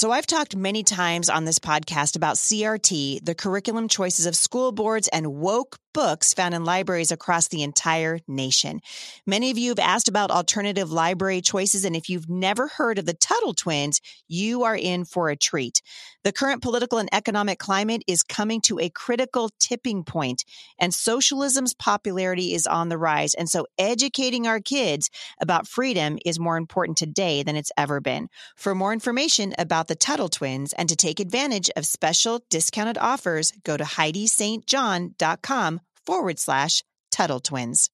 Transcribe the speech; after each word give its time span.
So, 0.00 0.12
I've 0.12 0.26
talked 0.26 0.56
many 0.56 0.82
times 0.82 1.28
on 1.28 1.44
this 1.44 1.58
podcast 1.58 2.16
about 2.16 2.36
CRT, 2.36 3.22
the 3.22 3.34
curriculum 3.34 3.86
choices 3.86 4.24
of 4.24 4.34
school 4.34 4.72
boards, 4.72 5.08
and 5.08 5.34
woke 5.34 5.78
books 5.92 6.34
found 6.34 6.54
in 6.54 6.64
libraries 6.64 7.12
across 7.12 7.48
the 7.48 7.62
entire 7.62 8.20
nation. 8.28 8.80
Many 9.26 9.50
of 9.50 9.58
you 9.58 9.70
have 9.70 9.78
asked 9.78 10.08
about 10.08 10.30
alternative 10.30 10.92
library 10.92 11.40
choices, 11.40 11.84
and 11.84 11.96
if 11.96 12.08
you've 12.08 12.28
never 12.28 12.68
heard 12.68 12.98
of 12.98 13.06
the 13.06 13.14
Tuttle 13.14 13.54
twins, 13.54 14.00
you 14.28 14.64
are 14.64 14.76
in 14.76 15.04
for 15.04 15.30
a 15.30 15.36
treat. 15.36 15.82
The 16.22 16.32
current 16.32 16.62
political 16.62 16.98
and 16.98 17.08
economic 17.12 17.58
climate 17.58 18.02
is 18.06 18.22
coming 18.22 18.60
to 18.62 18.78
a 18.78 18.90
critical 18.90 19.50
tipping 19.58 20.04
point, 20.04 20.44
and 20.78 20.92
socialism's 20.92 21.74
popularity 21.74 22.54
is 22.54 22.66
on 22.66 22.88
the 22.88 22.98
rise. 22.98 23.34
And 23.34 23.48
so, 23.48 23.66
educating 23.78 24.46
our 24.46 24.60
kids 24.60 25.10
about 25.40 25.66
freedom 25.66 26.18
is 26.24 26.38
more 26.38 26.56
important 26.56 26.98
today 26.98 27.42
than 27.42 27.56
it's 27.56 27.72
ever 27.76 28.00
been. 28.00 28.28
For 28.56 28.74
more 28.74 28.92
information 28.92 29.54
about 29.58 29.88
the 29.88 29.94
Tuttle 29.94 30.28
twins 30.28 30.72
and 30.74 30.88
to 30.88 30.96
take 30.96 31.20
advantage 31.20 31.70
of 31.76 31.86
special 31.86 32.40
discounted 32.50 32.98
offers, 32.98 33.52
go 33.64 33.76
to 33.76 33.84
HeidiSt.John.com 33.84 35.80
forward 36.10 36.40
slash 36.40 36.82
Tuttle 37.12 37.38
twins. 37.38 37.88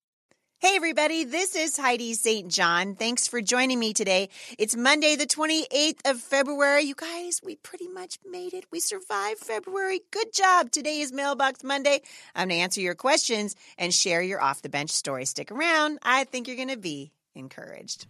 Hey, 0.58 0.74
everybody, 0.74 1.24
this 1.24 1.54
is 1.54 1.76
Heidi 1.76 2.14
St. 2.14 2.50
John. 2.50 2.94
Thanks 2.94 3.28
for 3.28 3.42
joining 3.42 3.78
me 3.78 3.92
today. 3.92 4.30
It's 4.58 4.74
Monday, 4.74 5.16
the 5.16 5.26
28th 5.26 6.00
of 6.06 6.18
February. 6.18 6.84
You 6.84 6.94
guys, 6.94 7.42
we 7.44 7.56
pretty 7.56 7.88
much 7.88 8.18
made 8.24 8.54
it. 8.54 8.64
We 8.72 8.80
survived 8.80 9.40
February. 9.40 10.00
Good 10.10 10.32
job. 10.32 10.70
Today 10.70 11.00
is 11.00 11.12
Mailbox 11.12 11.62
Monday. 11.62 12.00
I'm 12.34 12.48
going 12.48 12.58
to 12.58 12.62
answer 12.62 12.80
your 12.80 12.94
questions 12.94 13.54
and 13.76 13.92
share 13.92 14.22
your 14.22 14.40
off 14.40 14.62
the 14.62 14.70
bench 14.70 14.92
story. 14.92 15.26
Stick 15.26 15.52
around. 15.52 15.98
I 16.02 16.24
think 16.24 16.48
you're 16.48 16.56
going 16.56 16.70
to 16.70 16.78
be 16.78 17.12
encouraged. 17.34 18.06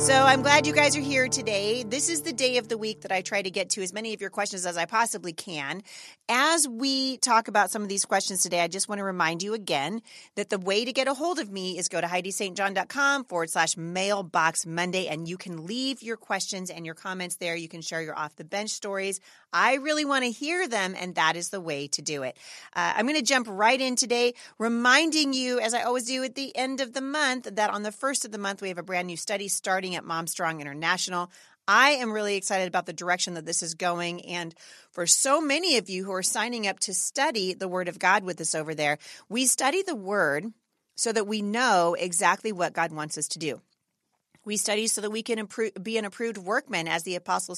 So 0.00 0.14
I'm 0.14 0.40
glad 0.40 0.66
you 0.66 0.72
guys 0.72 0.96
are 0.96 1.00
here 1.02 1.28
today. 1.28 1.82
This 1.82 2.08
is 2.08 2.22
the 2.22 2.32
day 2.32 2.56
of 2.56 2.68
the 2.68 2.78
week 2.78 3.02
that 3.02 3.12
I 3.12 3.20
try 3.20 3.42
to 3.42 3.50
get 3.50 3.68
to 3.70 3.82
as 3.82 3.92
many 3.92 4.14
of 4.14 4.22
your 4.22 4.30
questions 4.30 4.64
as 4.64 4.78
I 4.78 4.86
possibly 4.86 5.34
can. 5.34 5.82
As 6.26 6.66
we 6.66 7.18
talk 7.18 7.48
about 7.48 7.70
some 7.70 7.82
of 7.82 7.90
these 7.90 8.06
questions 8.06 8.42
today, 8.42 8.62
I 8.62 8.68
just 8.68 8.88
want 8.88 9.00
to 9.00 9.04
remind 9.04 9.42
you 9.42 9.52
again 9.52 10.00
that 10.36 10.48
the 10.48 10.58
way 10.58 10.86
to 10.86 10.92
get 10.94 11.06
a 11.06 11.12
hold 11.12 11.38
of 11.38 11.52
me 11.52 11.76
is 11.76 11.88
go 11.88 12.00
to 12.00 12.06
HeidiSt.John.com 12.06 13.24
forward 13.24 13.50
slash 13.50 13.76
mailbox 13.76 14.64
Monday 14.64 15.06
and 15.06 15.28
you 15.28 15.36
can 15.36 15.66
leave 15.66 16.02
your 16.02 16.16
questions 16.16 16.70
and 16.70 16.86
your 16.86 16.94
comments 16.94 17.36
there. 17.36 17.54
You 17.54 17.68
can 17.68 17.82
share 17.82 18.00
your 18.00 18.18
off 18.18 18.34
the 18.36 18.44
bench 18.44 18.70
stories. 18.70 19.20
I 19.52 19.74
really 19.74 20.04
want 20.04 20.24
to 20.24 20.30
hear 20.30 20.68
them, 20.68 20.94
and 20.96 21.16
that 21.16 21.34
is 21.34 21.50
the 21.50 21.60
way 21.60 21.88
to 21.88 22.02
do 22.02 22.22
it. 22.22 22.36
Uh, 22.74 22.92
I'm 22.94 23.06
going 23.06 23.18
to 23.18 23.22
jump 23.22 23.48
right 23.50 23.80
in 23.80 23.96
today, 23.96 24.34
reminding 24.58 25.32
you, 25.32 25.58
as 25.58 25.74
I 25.74 25.82
always 25.82 26.04
do 26.04 26.22
at 26.22 26.36
the 26.36 26.56
end 26.56 26.80
of 26.80 26.92
the 26.92 27.00
month, 27.00 27.48
that 27.56 27.70
on 27.70 27.82
the 27.82 27.90
first 27.90 28.24
of 28.24 28.30
the 28.30 28.38
month, 28.38 28.62
we 28.62 28.68
have 28.68 28.78
a 28.78 28.82
brand 28.84 29.08
new 29.08 29.16
study 29.16 29.48
starting 29.48 29.89
at 29.96 30.04
MomStrong 30.04 30.60
International. 30.60 31.30
I 31.68 31.90
am 31.90 32.12
really 32.12 32.36
excited 32.36 32.66
about 32.66 32.86
the 32.86 32.92
direction 32.92 33.34
that 33.34 33.46
this 33.46 33.62
is 33.62 33.74
going. 33.74 34.24
And 34.26 34.54
for 34.90 35.06
so 35.06 35.40
many 35.40 35.76
of 35.76 35.88
you 35.88 36.04
who 36.04 36.12
are 36.12 36.22
signing 36.22 36.66
up 36.66 36.80
to 36.80 36.94
study 36.94 37.54
the 37.54 37.68
Word 37.68 37.88
of 37.88 37.98
God 37.98 38.24
with 38.24 38.40
us 38.40 38.54
over 38.54 38.74
there, 38.74 38.98
we 39.28 39.46
study 39.46 39.82
the 39.82 39.94
Word 39.94 40.46
so 40.96 41.12
that 41.12 41.26
we 41.26 41.42
know 41.42 41.94
exactly 41.98 42.52
what 42.52 42.72
God 42.72 42.92
wants 42.92 43.16
us 43.16 43.28
to 43.28 43.38
do. 43.38 43.60
We 44.44 44.56
study 44.56 44.86
so 44.86 45.02
that 45.02 45.10
we 45.10 45.22
can 45.22 45.38
improve, 45.38 45.72
be 45.80 45.98
an 45.98 46.04
approved 46.04 46.38
workman, 46.38 46.88
as 46.88 47.02
the 47.02 47.14
Apostle 47.14 47.56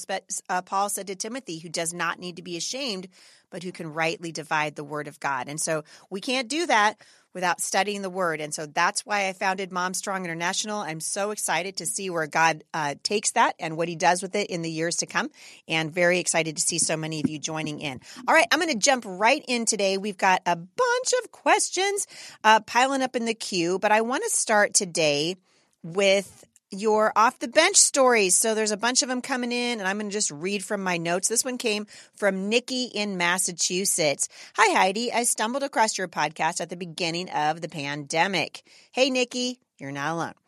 uh, 0.49 0.61
Paul 0.61 0.89
said 0.89 1.07
to 1.07 1.15
Timothy, 1.15 1.59
who 1.59 1.69
does 1.69 1.93
not 1.93 2.19
need 2.19 2.35
to 2.35 2.41
be 2.41 2.57
ashamed, 2.57 3.07
but 3.53 3.61
who 3.61 3.71
can 3.71 3.93
rightly 3.93 4.31
divide 4.31 4.75
the 4.75 4.83
word 4.83 5.07
of 5.07 5.19
God. 5.19 5.47
And 5.47 5.61
so 5.61 5.83
we 6.09 6.19
can't 6.19 6.49
do 6.49 6.65
that 6.65 6.97
without 7.35 7.61
studying 7.61 8.01
the 8.01 8.09
word. 8.09 8.41
And 8.41 8.51
so 8.51 8.65
that's 8.65 9.05
why 9.05 9.27
I 9.27 9.33
founded 9.33 9.71
Mom 9.71 9.93
Strong 9.93 10.25
International. 10.25 10.79
I'm 10.79 10.99
so 10.99 11.29
excited 11.29 11.77
to 11.77 11.85
see 11.85 12.09
where 12.09 12.25
God 12.25 12.63
uh, 12.73 12.95
takes 13.03 13.31
that 13.31 13.53
and 13.59 13.77
what 13.77 13.87
he 13.87 13.95
does 13.95 14.23
with 14.23 14.35
it 14.35 14.47
in 14.47 14.63
the 14.63 14.71
years 14.71 14.97
to 14.97 15.05
come. 15.05 15.29
And 15.67 15.93
very 15.93 16.17
excited 16.17 16.57
to 16.57 16.61
see 16.63 16.79
so 16.79 16.97
many 16.97 17.21
of 17.21 17.29
you 17.29 17.37
joining 17.37 17.79
in. 17.79 18.01
All 18.27 18.33
right, 18.33 18.47
I'm 18.51 18.59
going 18.59 18.71
to 18.71 18.77
jump 18.77 19.03
right 19.07 19.45
in 19.47 19.65
today. 19.65 19.99
We've 19.99 20.17
got 20.17 20.41
a 20.47 20.55
bunch 20.55 21.13
of 21.23 21.31
questions 21.31 22.07
uh, 22.43 22.59
piling 22.61 23.03
up 23.03 23.15
in 23.15 23.25
the 23.25 23.35
queue, 23.35 23.77
but 23.77 23.91
I 23.91 24.01
want 24.01 24.23
to 24.23 24.31
start 24.31 24.73
today 24.73 25.35
with 25.83 26.43
your 26.73 27.13
off 27.15 27.39
the 27.39 27.47
bench 27.47 27.77
stories. 27.77 28.35
So 28.35 28.55
there's 28.55 28.71
a 28.71 28.77
bunch 28.77 29.01
of 29.03 29.09
them 29.09 29.21
coming 29.21 29.51
in, 29.51 29.79
and 29.79 29.87
I'm 29.87 29.97
going 29.97 30.09
to 30.09 30.13
just 30.13 30.31
read 30.31 30.63
from 30.63 30.83
my 30.83 30.97
notes. 30.97 31.27
This 31.27 31.45
one 31.45 31.57
came 31.57 31.87
from 32.15 32.49
Nikki 32.49 32.85
in 32.85 33.17
Massachusetts. 33.17 34.27
Hi, 34.55 34.73
Heidi. 34.73 35.13
I 35.13 35.23
stumbled 35.23 35.63
across 35.63 35.97
your 35.97 36.07
podcast 36.07 36.59
at 36.61 36.69
the 36.69 36.75
beginning 36.75 37.29
of 37.29 37.61
the 37.61 37.69
pandemic. 37.69 38.63
Hey, 38.91 39.09
Nikki, 39.09 39.59
you're 39.77 39.91
not 39.91 40.13
alone. 40.13 40.42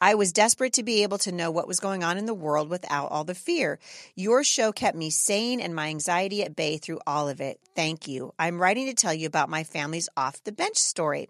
I 0.00 0.14
was 0.14 0.32
desperate 0.32 0.72
to 0.74 0.82
be 0.82 1.02
able 1.02 1.18
to 1.18 1.32
know 1.32 1.50
what 1.50 1.68
was 1.68 1.80
going 1.80 2.02
on 2.02 2.16
in 2.16 2.26
the 2.26 2.34
world 2.34 2.70
without 2.70 3.10
all 3.10 3.24
the 3.24 3.34
fear. 3.34 3.78
Your 4.14 4.42
show 4.42 4.72
kept 4.72 4.96
me 4.96 5.10
sane 5.10 5.60
and 5.60 5.74
my 5.74 5.88
anxiety 5.88 6.42
at 6.42 6.56
bay 6.56 6.78
through 6.78 7.00
all 7.06 7.28
of 7.28 7.40
it. 7.40 7.60
Thank 7.74 8.08
you. 8.08 8.32
I'm 8.38 8.60
writing 8.60 8.86
to 8.86 8.94
tell 8.94 9.14
you 9.14 9.26
about 9.26 9.48
my 9.48 9.64
family's 9.64 10.08
off 10.16 10.42
the 10.44 10.52
bench 10.52 10.76
story. 10.76 11.28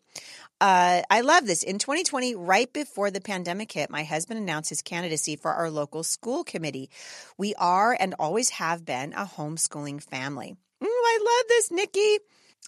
Uh, 0.61 1.03
I 1.11 1.23
love 1.23 1.47
this. 1.47 1.63
In 1.63 1.79
2020, 1.79 2.35
right 2.35 2.71
before 2.73 3.11
the 3.11 3.21
pandemic 3.21 3.73
hit, 3.73 3.91
my 3.91 4.05
husband 4.05 4.39
announced 4.39 4.69
his 4.69 4.83
candidacy 4.83 5.37
for 5.37 5.53
our 5.53 5.71
local 5.71 6.03
school 6.03 6.45
committee. 6.45 6.91
We 7.39 7.55
are 7.55 7.97
and 7.99 8.15
always 8.19 8.51
have 8.51 8.85
been 8.85 9.15
a 9.15 9.25
homeschooling 9.25 10.03
family. 10.03 10.57
Ooh, 10.83 10.87
I 10.87 11.19
love 11.23 11.49
this, 11.49 11.71
Nikki. 11.71 12.19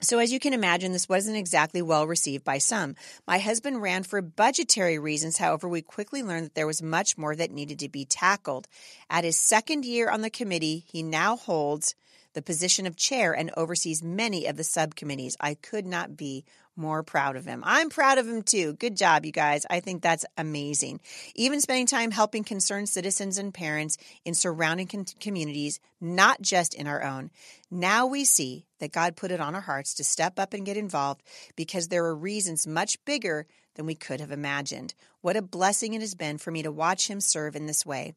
So, 0.02 0.18
as 0.18 0.32
you 0.32 0.40
can 0.40 0.52
imagine, 0.52 0.90
this 0.90 1.08
wasn't 1.08 1.36
exactly 1.36 1.80
well 1.80 2.08
received 2.08 2.42
by 2.42 2.58
some. 2.58 2.96
My 3.24 3.38
husband 3.38 3.80
ran 3.80 4.02
for 4.02 4.20
budgetary 4.20 4.98
reasons. 4.98 5.38
However, 5.38 5.68
we 5.68 5.80
quickly 5.80 6.24
learned 6.24 6.46
that 6.46 6.54
there 6.56 6.66
was 6.66 6.82
much 6.82 7.16
more 7.16 7.36
that 7.36 7.52
needed 7.52 7.78
to 7.78 7.88
be 7.88 8.04
tackled. 8.04 8.66
At 9.08 9.22
his 9.22 9.38
second 9.38 9.84
year 9.84 10.10
on 10.10 10.22
the 10.22 10.28
committee, 10.28 10.84
he 10.88 11.04
now 11.04 11.36
holds 11.36 11.94
the 12.34 12.42
position 12.42 12.86
of 12.86 12.96
chair 12.96 13.32
and 13.32 13.50
oversees 13.56 14.02
many 14.02 14.46
of 14.46 14.56
the 14.56 14.64
subcommittees. 14.64 15.36
I 15.40 15.54
could 15.54 15.86
not 15.86 16.16
be 16.16 16.44
more 16.76 17.02
proud 17.02 17.36
of 17.36 17.44
him. 17.44 17.62
I'm 17.66 17.90
proud 17.90 18.18
of 18.18 18.26
him 18.26 18.42
too. 18.42 18.74
Good 18.74 18.96
job, 18.96 19.26
you 19.26 19.32
guys. 19.32 19.66
I 19.68 19.80
think 19.80 20.02
that's 20.02 20.24
amazing. 20.38 21.00
Even 21.34 21.60
spending 21.60 21.86
time 21.86 22.10
helping 22.10 22.44
concerned 22.44 22.88
citizens 22.88 23.38
and 23.38 23.52
parents 23.52 23.98
in 24.24 24.34
surrounding 24.34 24.86
con- 24.86 25.04
communities, 25.20 25.80
not 26.00 26.40
just 26.40 26.74
in 26.74 26.86
our 26.86 27.02
own. 27.02 27.30
Now 27.70 28.06
we 28.06 28.24
see 28.24 28.66
that 28.78 28.92
God 28.92 29.16
put 29.16 29.30
it 29.30 29.40
on 29.40 29.54
our 29.54 29.60
hearts 29.60 29.94
to 29.94 30.04
step 30.04 30.38
up 30.38 30.54
and 30.54 30.66
get 30.66 30.76
involved 30.76 31.22
because 31.56 31.88
there 31.88 32.04
are 32.04 32.16
reasons 32.16 32.66
much 32.66 33.02
bigger 33.04 33.46
than 33.74 33.86
we 33.86 33.94
could 33.94 34.20
have 34.20 34.32
imagined. 34.32 34.94
What 35.20 35.36
a 35.36 35.42
blessing 35.42 35.94
it 35.94 36.00
has 36.00 36.14
been 36.14 36.38
for 36.38 36.50
me 36.50 36.62
to 36.62 36.72
watch 36.72 37.08
him 37.08 37.20
serve 37.20 37.56
in 37.56 37.66
this 37.66 37.86
way. 37.86 38.14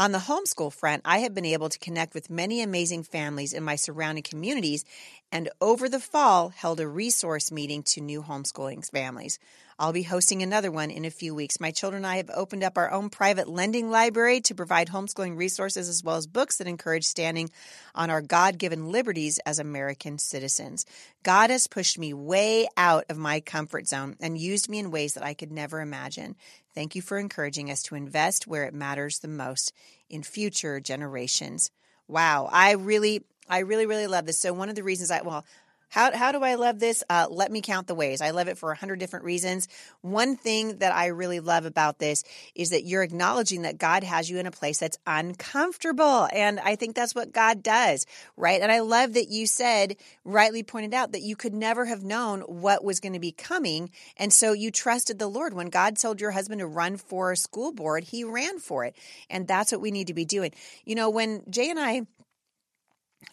On 0.00 0.12
the 0.12 0.18
homeschool 0.18 0.72
front, 0.72 1.02
I 1.04 1.18
have 1.18 1.34
been 1.34 1.44
able 1.44 1.68
to 1.68 1.78
connect 1.80 2.14
with 2.14 2.30
many 2.30 2.62
amazing 2.62 3.02
families 3.02 3.52
in 3.52 3.64
my 3.64 3.74
surrounding 3.74 4.22
communities 4.22 4.84
and 5.32 5.48
over 5.60 5.88
the 5.88 5.98
fall 5.98 6.50
held 6.50 6.78
a 6.78 6.86
resource 6.86 7.50
meeting 7.50 7.82
to 7.82 8.00
new 8.00 8.22
homeschooling 8.22 8.88
families. 8.88 9.40
I'll 9.76 9.92
be 9.92 10.04
hosting 10.04 10.40
another 10.40 10.70
one 10.70 10.92
in 10.92 11.04
a 11.04 11.10
few 11.10 11.34
weeks. 11.34 11.58
My 11.58 11.72
children 11.72 12.04
and 12.04 12.12
I 12.12 12.16
have 12.18 12.30
opened 12.32 12.62
up 12.62 12.78
our 12.78 12.92
own 12.92 13.10
private 13.10 13.48
lending 13.48 13.90
library 13.90 14.40
to 14.42 14.54
provide 14.54 14.88
homeschooling 14.88 15.36
resources 15.36 15.88
as 15.88 16.04
well 16.04 16.16
as 16.16 16.28
books 16.28 16.58
that 16.58 16.68
encourage 16.68 17.04
standing 17.04 17.50
on 17.92 18.08
our 18.08 18.22
God 18.22 18.56
given 18.58 18.92
liberties 18.92 19.40
as 19.46 19.58
American 19.58 20.18
citizens. 20.18 20.86
God 21.28 21.50
has 21.50 21.66
pushed 21.66 21.98
me 21.98 22.14
way 22.14 22.66
out 22.78 23.04
of 23.10 23.18
my 23.18 23.40
comfort 23.40 23.86
zone 23.86 24.16
and 24.18 24.38
used 24.38 24.70
me 24.70 24.78
in 24.78 24.90
ways 24.90 25.12
that 25.12 25.22
I 25.22 25.34
could 25.34 25.52
never 25.52 25.82
imagine. 25.82 26.36
Thank 26.74 26.94
you 26.94 27.02
for 27.02 27.18
encouraging 27.18 27.70
us 27.70 27.82
to 27.82 27.96
invest 27.96 28.46
where 28.46 28.64
it 28.64 28.72
matters 28.72 29.18
the 29.18 29.28
most 29.28 29.74
in 30.08 30.22
future 30.22 30.80
generations. 30.80 31.70
Wow, 32.06 32.48
I 32.50 32.72
really 32.72 33.26
I 33.46 33.58
really, 33.58 33.84
really 33.84 34.06
love 34.06 34.24
this. 34.24 34.40
So 34.40 34.54
one 34.54 34.70
of 34.70 34.74
the 34.74 34.82
reasons 34.82 35.10
I 35.10 35.20
well, 35.20 35.44
how, 35.88 36.14
how 36.16 36.32
do 36.32 36.42
I 36.42 36.54
love 36.56 36.78
this? 36.78 37.02
Uh, 37.08 37.26
let 37.30 37.50
me 37.50 37.62
count 37.62 37.86
the 37.86 37.94
ways. 37.94 38.20
I 38.20 38.30
love 38.30 38.48
it 38.48 38.58
for 38.58 38.70
a 38.70 38.76
hundred 38.76 38.98
different 38.98 39.24
reasons. 39.24 39.68
One 40.02 40.36
thing 40.36 40.78
that 40.78 40.94
I 40.94 41.06
really 41.06 41.40
love 41.40 41.64
about 41.64 41.98
this 41.98 42.24
is 42.54 42.70
that 42.70 42.84
you're 42.84 43.02
acknowledging 43.02 43.62
that 43.62 43.78
God 43.78 44.04
has 44.04 44.28
you 44.28 44.38
in 44.38 44.46
a 44.46 44.50
place 44.50 44.78
that's 44.78 44.98
uncomfortable. 45.06 46.28
And 46.32 46.60
I 46.60 46.76
think 46.76 46.94
that's 46.94 47.14
what 47.14 47.32
God 47.32 47.62
does, 47.62 48.06
right? 48.36 48.60
And 48.60 48.70
I 48.70 48.80
love 48.80 49.14
that 49.14 49.30
you 49.30 49.46
said, 49.46 49.96
rightly 50.24 50.62
pointed 50.62 50.92
out, 50.92 51.12
that 51.12 51.22
you 51.22 51.36
could 51.36 51.54
never 51.54 51.86
have 51.86 52.04
known 52.04 52.40
what 52.42 52.84
was 52.84 53.00
going 53.00 53.14
to 53.14 53.18
be 53.18 53.32
coming. 53.32 53.90
And 54.16 54.32
so 54.32 54.52
you 54.52 54.70
trusted 54.70 55.18
the 55.18 55.28
Lord. 55.28 55.54
When 55.54 55.70
God 55.70 55.96
told 55.96 56.20
your 56.20 56.32
husband 56.32 56.60
to 56.60 56.66
run 56.66 56.96
for 56.98 57.32
a 57.32 57.36
school 57.36 57.72
board, 57.72 58.04
he 58.04 58.24
ran 58.24 58.58
for 58.58 58.84
it. 58.84 58.94
And 59.30 59.48
that's 59.48 59.72
what 59.72 59.80
we 59.80 59.90
need 59.90 60.08
to 60.08 60.14
be 60.14 60.24
doing. 60.24 60.52
You 60.84 60.94
know, 60.94 61.08
when 61.08 61.42
Jay 61.48 61.70
and 61.70 61.78
I, 61.78 62.02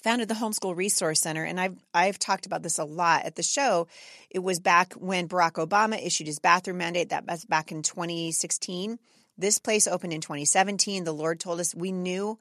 founded 0.02 0.28
the 0.28 0.36
Homeschool 0.36 0.76
Resource 0.76 1.22
Center, 1.22 1.44
and 1.44 1.60
I've 1.60 1.78
I've 1.94 2.20
talked 2.20 2.46
about 2.46 2.64
this 2.64 2.80
a 2.80 2.84
lot 2.84 3.26
at 3.26 3.36
the 3.36 3.44
show. 3.44 3.88
It 4.30 4.40
was 4.40 4.60
back 4.60 4.94
when 4.94 5.28
Barack 5.28 5.54
Obama 5.54 6.04
issued 6.04 6.28
his 6.28 6.40
bathroom 6.40 6.78
mandate. 6.78 7.10
That 7.10 7.28
was 7.28 7.46
back 7.46 7.72
in 7.72 7.82
2016. 7.84 9.00
This 9.38 9.60
place 9.60 9.88
opened 9.88 10.14
in 10.14 10.22
2017. 10.22 11.04
The 11.04 11.12
Lord 11.12 11.40
told 11.40 11.60
us 11.60 11.76
we 11.76 11.92
knew 11.92 12.40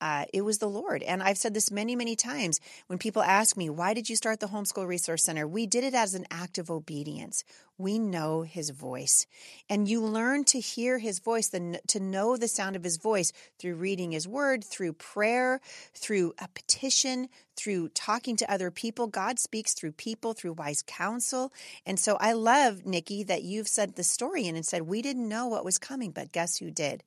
uh, 0.00 0.24
it 0.32 0.42
was 0.42 0.58
the 0.58 0.68
Lord. 0.68 1.02
And 1.02 1.22
I've 1.22 1.38
said 1.38 1.54
this 1.54 1.70
many, 1.70 1.96
many 1.96 2.16
times 2.16 2.60
when 2.86 2.98
people 2.98 3.22
ask 3.22 3.56
me, 3.56 3.70
why 3.70 3.94
did 3.94 4.08
you 4.08 4.16
start 4.16 4.40
the 4.40 4.48
Homeschool 4.48 4.86
Resource 4.86 5.24
Center? 5.24 5.46
We 5.46 5.66
did 5.66 5.84
it 5.84 5.94
as 5.94 6.14
an 6.14 6.26
act 6.30 6.58
of 6.58 6.70
obedience. 6.70 7.44
We 7.78 7.98
know 7.98 8.42
his 8.42 8.70
voice. 8.70 9.26
And 9.68 9.88
you 9.88 10.00
learn 10.02 10.44
to 10.44 10.60
hear 10.60 10.98
his 10.98 11.18
voice, 11.18 11.50
to 11.50 12.00
know 12.00 12.36
the 12.36 12.48
sound 12.48 12.76
of 12.76 12.84
his 12.84 12.96
voice 12.96 13.32
through 13.58 13.74
reading 13.74 14.12
his 14.12 14.26
word, 14.26 14.64
through 14.64 14.94
prayer, 14.94 15.60
through 15.94 16.32
a 16.38 16.48
petition, 16.48 17.28
through 17.54 17.88
talking 17.90 18.36
to 18.36 18.50
other 18.50 18.70
people. 18.70 19.06
God 19.06 19.38
speaks 19.38 19.74
through 19.74 19.92
people, 19.92 20.32
through 20.32 20.54
wise 20.54 20.82
counsel. 20.86 21.52
And 21.84 21.98
so 21.98 22.16
I 22.20 22.32
love, 22.32 22.86
Nikki, 22.86 23.22
that 23.24 23.42
you've 23.42 23.68
said 23.68 23.96
the 23.96 24.04
story 24.04 24.46
in 24.46 24.56
and 24.56 24.64
said, 24.64 24.82
we 24.82 25.02
didn't 25.02 25.28
know 25.28 25.46
what 25.46 25.64
was 25.64 25.78
coming, 25.78 26.10
but 26.10 26.32
guess 26.32 26.58
who 26.58 26.70
did? 26.70 27.02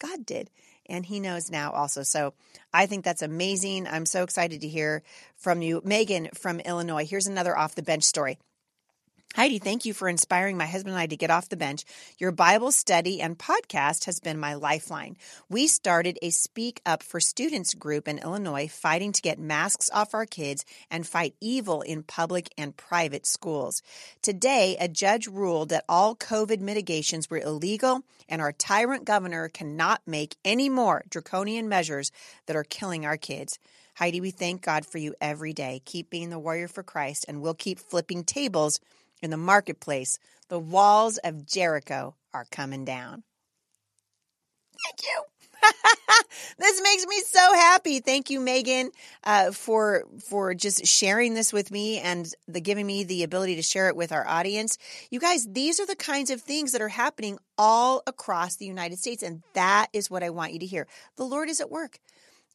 God 0.00 0.26
did 0.26 0.50
and 0.86 1.06
he 1.06 1.20
knows 1.20 1.50
now 1.50 1.70
also. 1.70 2.02
So 2.02 2.34
I 2.74 2.86
think 2.86 3.04
that's 3.04 3.22
amazing. 3.22 3.86
I'm 3.86 4.04
so 4.04 4.24
excited 4.24 4.60
to 4.62 4.68
hear 4.68 5.02
from 5.36 5.62
you. 5.62 5.80
Megan 5.84 6.28
from 6.34 6.60
Illinois. 6.60 7.06
Here's 7.06 7.28
another 7.28 7.56
off 7.56 7.76
the 7.76 7.82
bench 7.82 8.02
story. 8.02 8.38
Heidi, 9.36 9.60
thank 9.60 9.84
you 9.84 9.94
for 9.94 10.08
inspiring 10.08 10.56
my 10.56 10.66
husband 10.66 10.94
and 10.94 11.00
I 11.00 11.06
to 11.06 11.16
get 11.16 11.30
off 11.30 11.48
the 11.48 11.56
bench. 11.56 11.84
Your 12.18 12.32
Bible 12.32 12.72
study 12.72 13.22
and 13.22 13.38
podcast 13.38 14.06
has 14.06 14.18
been 14.18 14.40
my 14.40 14.54
lifeline. 14.54 15.16
We 15.48 15.68
started 15.68 16.18
a 16.20 16.30
Speak 16.30 16.80
Up 16.84 17.04
for 17.04 17.20
Students 17.20 17.74
group 17.74 18.08
in 18.08 18.18
Illinois, 18.18 18.66
fighting 18.66 19.12
to 19.12 19.22
get 19.22 19.38
masks 19.38 19.88
off 19.94 20.14
our 20.14 20.26
kids 20.26 20.64
and 20.90 21.06
fight 21.06 21.36
evil 21.40 21.80
in 21.82 22.02
public 22.02 22.50
and 22.58 22.76
private 22.76 23.24
schools. 23.24 23.82
Today, 24.20 24.76
a 24.80 24.88
judge 24.88 25.28
ruled 25.28 25.68
that 25.68 25.84
all 25.88 26.16
COVID 26.16 26.58
mitigations 26.60 27.30
were 27.30 27.38
illegal 27.38 28.02
and 28.28 28.42
our 28.42 28.52
tyrant 28.52 29.04
governor 29.04 29.48
cannot 29.48 30.02
make 30.08 30.34
any 30.44 30.68
more 30.68 31.04
draconian 31.08 31.68
measures 31.68 32.10
that 32.46 32.56
are 32.56 32.64
killing 32.64 33.06
our 33.06 33.16
kids. 33.16 33.60
Heidi, 33.94 34.20
we 34.20 34.32
thank 34.32 34.62
God 34.62 34.86
for 34.86 34.98
you 34.98 35.14
every 35.20 35.52
day. 35.52 35.82
Keep 35.84 36.10
being 36.10 36.30
the 36.30 36.38
warrior 36.38 36.68
for 36.68 36.82
Christ, 36.82 37.26
and 37.28 37.42
we'll 37.42 37.54
keep 37.54 37.78
flipping 37.78 38.24
tables 38.24 38.80
in 39.22 39.30
the 39.30 39.36
marketplace, 39.36 40.18
the 40.48 40.58
walls 40.58 41.18
of 41.18 41.46
Jericho 41.46 42.14
are 42.32 42.46
coming 42.50 42.84
down. 42.84 43.22
Thank 44.84 45.02
you. 45.02 45.22
this 46.58 46.80
makes 46.82 47.06
me 47.06 47.20
so 47.26 47.52
happy. 47.54 48.00
Thank 48.00 48.30
you, 48.30 48.40
Megan, 48.40 48.90
uh, 49.24 49.52
for 49.52 50.04
for 50.28 50.54
just 50.54 50.86
sharing 50.86 51.34
this 51.34 51.52
with 51.52 51.70
me 51.70 51.98
and 51.98 52.32
the 52.48 52.60
giving 52.60 52.86
me 52.86 53.04
the 53.04 53.22
ability 53.22 53.56
to 53.56 53.62
share 53.62 53.88
it 53.88 53.96
with 53.96 54.12
our 54.12 54.26
audience. 54.26 54.78
You 55.10 55.20
guys, 55.20 55.46
these 55.50 55.80
are 55.80 55.86
the 55.86 55.96
kinds 55.96 56.30
of 56.30 56.40
things 56.40 56.72
that 56.72 56.80
are 56.80 56.88
happening 56.88 57.38
all 57.58 58.02
across 58.06 58.56
the 58.56 58.66
United 58.66 58.98
States, 58.98 59.22
and 59.22 59.42
that 59.54 59.88
is 59.92 60.10
what 60.10 60.22
I 60.22 60.30
want 60.30 60.52
you 60.52 60.58
to 60.60 60.66
hear. 60.66 60.86
The 61.16 61.24
Lord 61.24 61.48
is 61.48 61.60
at 61.60 61.70
work. 61.70 61.98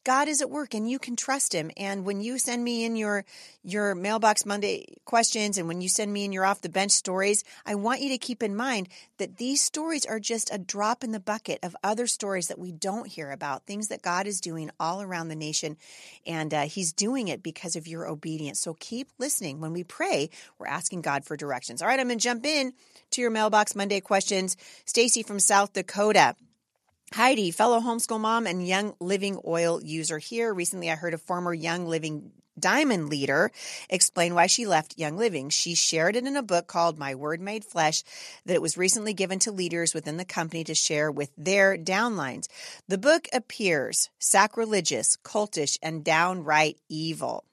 God 0.06 0.28
is 0.28 0.40
at 0.40 0.50
work 0.50 0.72
and 0.72 0.88
you 0.88 1.00
can 1.00 1.16
trust 1.16 1.52
him. 1.52 1.72
And 1.76 2.04
when 2.04 2.20
you 2.20 2.38
send 2.38 2.62
me 2.62 2.84
in 2.84 2.94
your 2.94 3.24
your 3.64 3.96
mailbox 3.96 4.46
Monday 4.46 4.94
questions 5.04 5.58
and 5.58 5.66
when 5.66 5.80
you 5.80 5.88
send 5.88 6.12
me 6.12 6.24
in 6.24 6.30
your 6.30 6.44
off 6.44 6.60
the 6.60 6.68
bench 6.68 6.92
stories, 6.92 7.42
I 7.66 7.74
want 7.74 8.02
you 8.02 8.10
to 8.10 8.18
keep 8.18 8.40
in 8.40 8.54
mind 8.54 8.88
that 9.18 9.38
these 9.38 9.60
stories 9.60 10.06
are 10.06 10.20
just 10.20 10.54
a 10.54 10.58
drop 10.58 11.02
in 11.02 11.10
the 11.10 11.18
bucket 11.18 11.58
of 11.64 11.74
other 11.82 12.06
stories 12.06 12.46
that 12.46 12.58
we 12.60 12.70
don't 12.70 13.08
hear 13.08 13.32
about, 13.32 13.66
things 13.66 13.88
that 13.88 14.00
God 14.00 14.28
is 14.28 14.40
doing 14.40 14.70
all 14.78 15.02
around 15.02 15.26
the 15.26 15.34
nation. 15.34 15.76
And 16.24 16.54
uh, 16.54 16.62
he's 16.66 16.92
doing 16.92 17.26
it 17.26 17.42
because 17.42 17.74
of 17.74 17.88
your 17.88 18.06
obedience. 18.06 18.60
So 18.60 18.76
keep 18.78 19.08
listening. 19.18 19.60
When 19.60 19.72
we 19.72 19.82
pray, 19.82 20.30
we're 20.60 20.68
asking 20.68 21.02
God 21.02 21.24
for 21.24 21.36
directions. 21.36 21.82
All 21.82 21.88
right, 21.88 21.98
I'm 21.98 22.06
going 22.06 22.20
to 22.20 22.22
jump 22.22 22.46
in 22.46 22.74
to 23.10 23.20
your 23.20 23.30
mailbox 23.30 23.74
Monday 23.74 23.98
questions. 23.98 24.56
Stacy 24.84 25.24
from 25.24 25.40
South 25.40 25.72
Dakota. 25.72 26.36
Heidi, 27.14 27.52
fellow 27.52 27.80
homeschool 27.80 28.20
mom 28.20 28.46
and 28.46 28.66
Young 28.66 28.94
Living 29.00 29.38
oil 29.46 29.80
user 29.82 30.18
here. 30.18 30.52
Recently, 30.52 30.90
I 30.90 30.96
heard 30.96 31.14
a 31.14 31.18
former 31.18 31.54
Young 31.54 31.86
Living 31.86 32.32
Diamond 32.58 33.10
leader 33.10 33.52
explain 33.90 34.34
why 34.34 34.46
she 34.46 34.66
left 34.66 34.98
Young 34.98 35.16
Living. 35.16 35.50
She 35.50 35.74
shared 35.74 36.16
it 36.16 36.26
in 36.26 36.36
a 36.36 36.42
book 36.42 36.66
called 36.66 36.98
My 36.98 37.14
Word 37.14 37.40
Made 37.40 37.64
Flesh 37.64 38.02
that 38.44 38.54
it 38.54 38.62
was 38.62 38.76
recently 38.76 39.12
given 39.12 39.38
to 39.40 39.52
leaders 39.52 39.94
within 39.94 40.16
the 40.16 40.24
company 40.24 40.64
to 40.64 40.74
share 40.74 41.10
with 41.10 41.30
their 41.36 41.76
downlines. 41.76 42.48
The 42.88 42.98
book 42.98 43.28
appears 43.32 44.10
sacrilegious, 44.18 45.16
cultish, 45.22 45.78
and 45.82 46.02
downright 46.02 46.78
evil. 46.88 47.44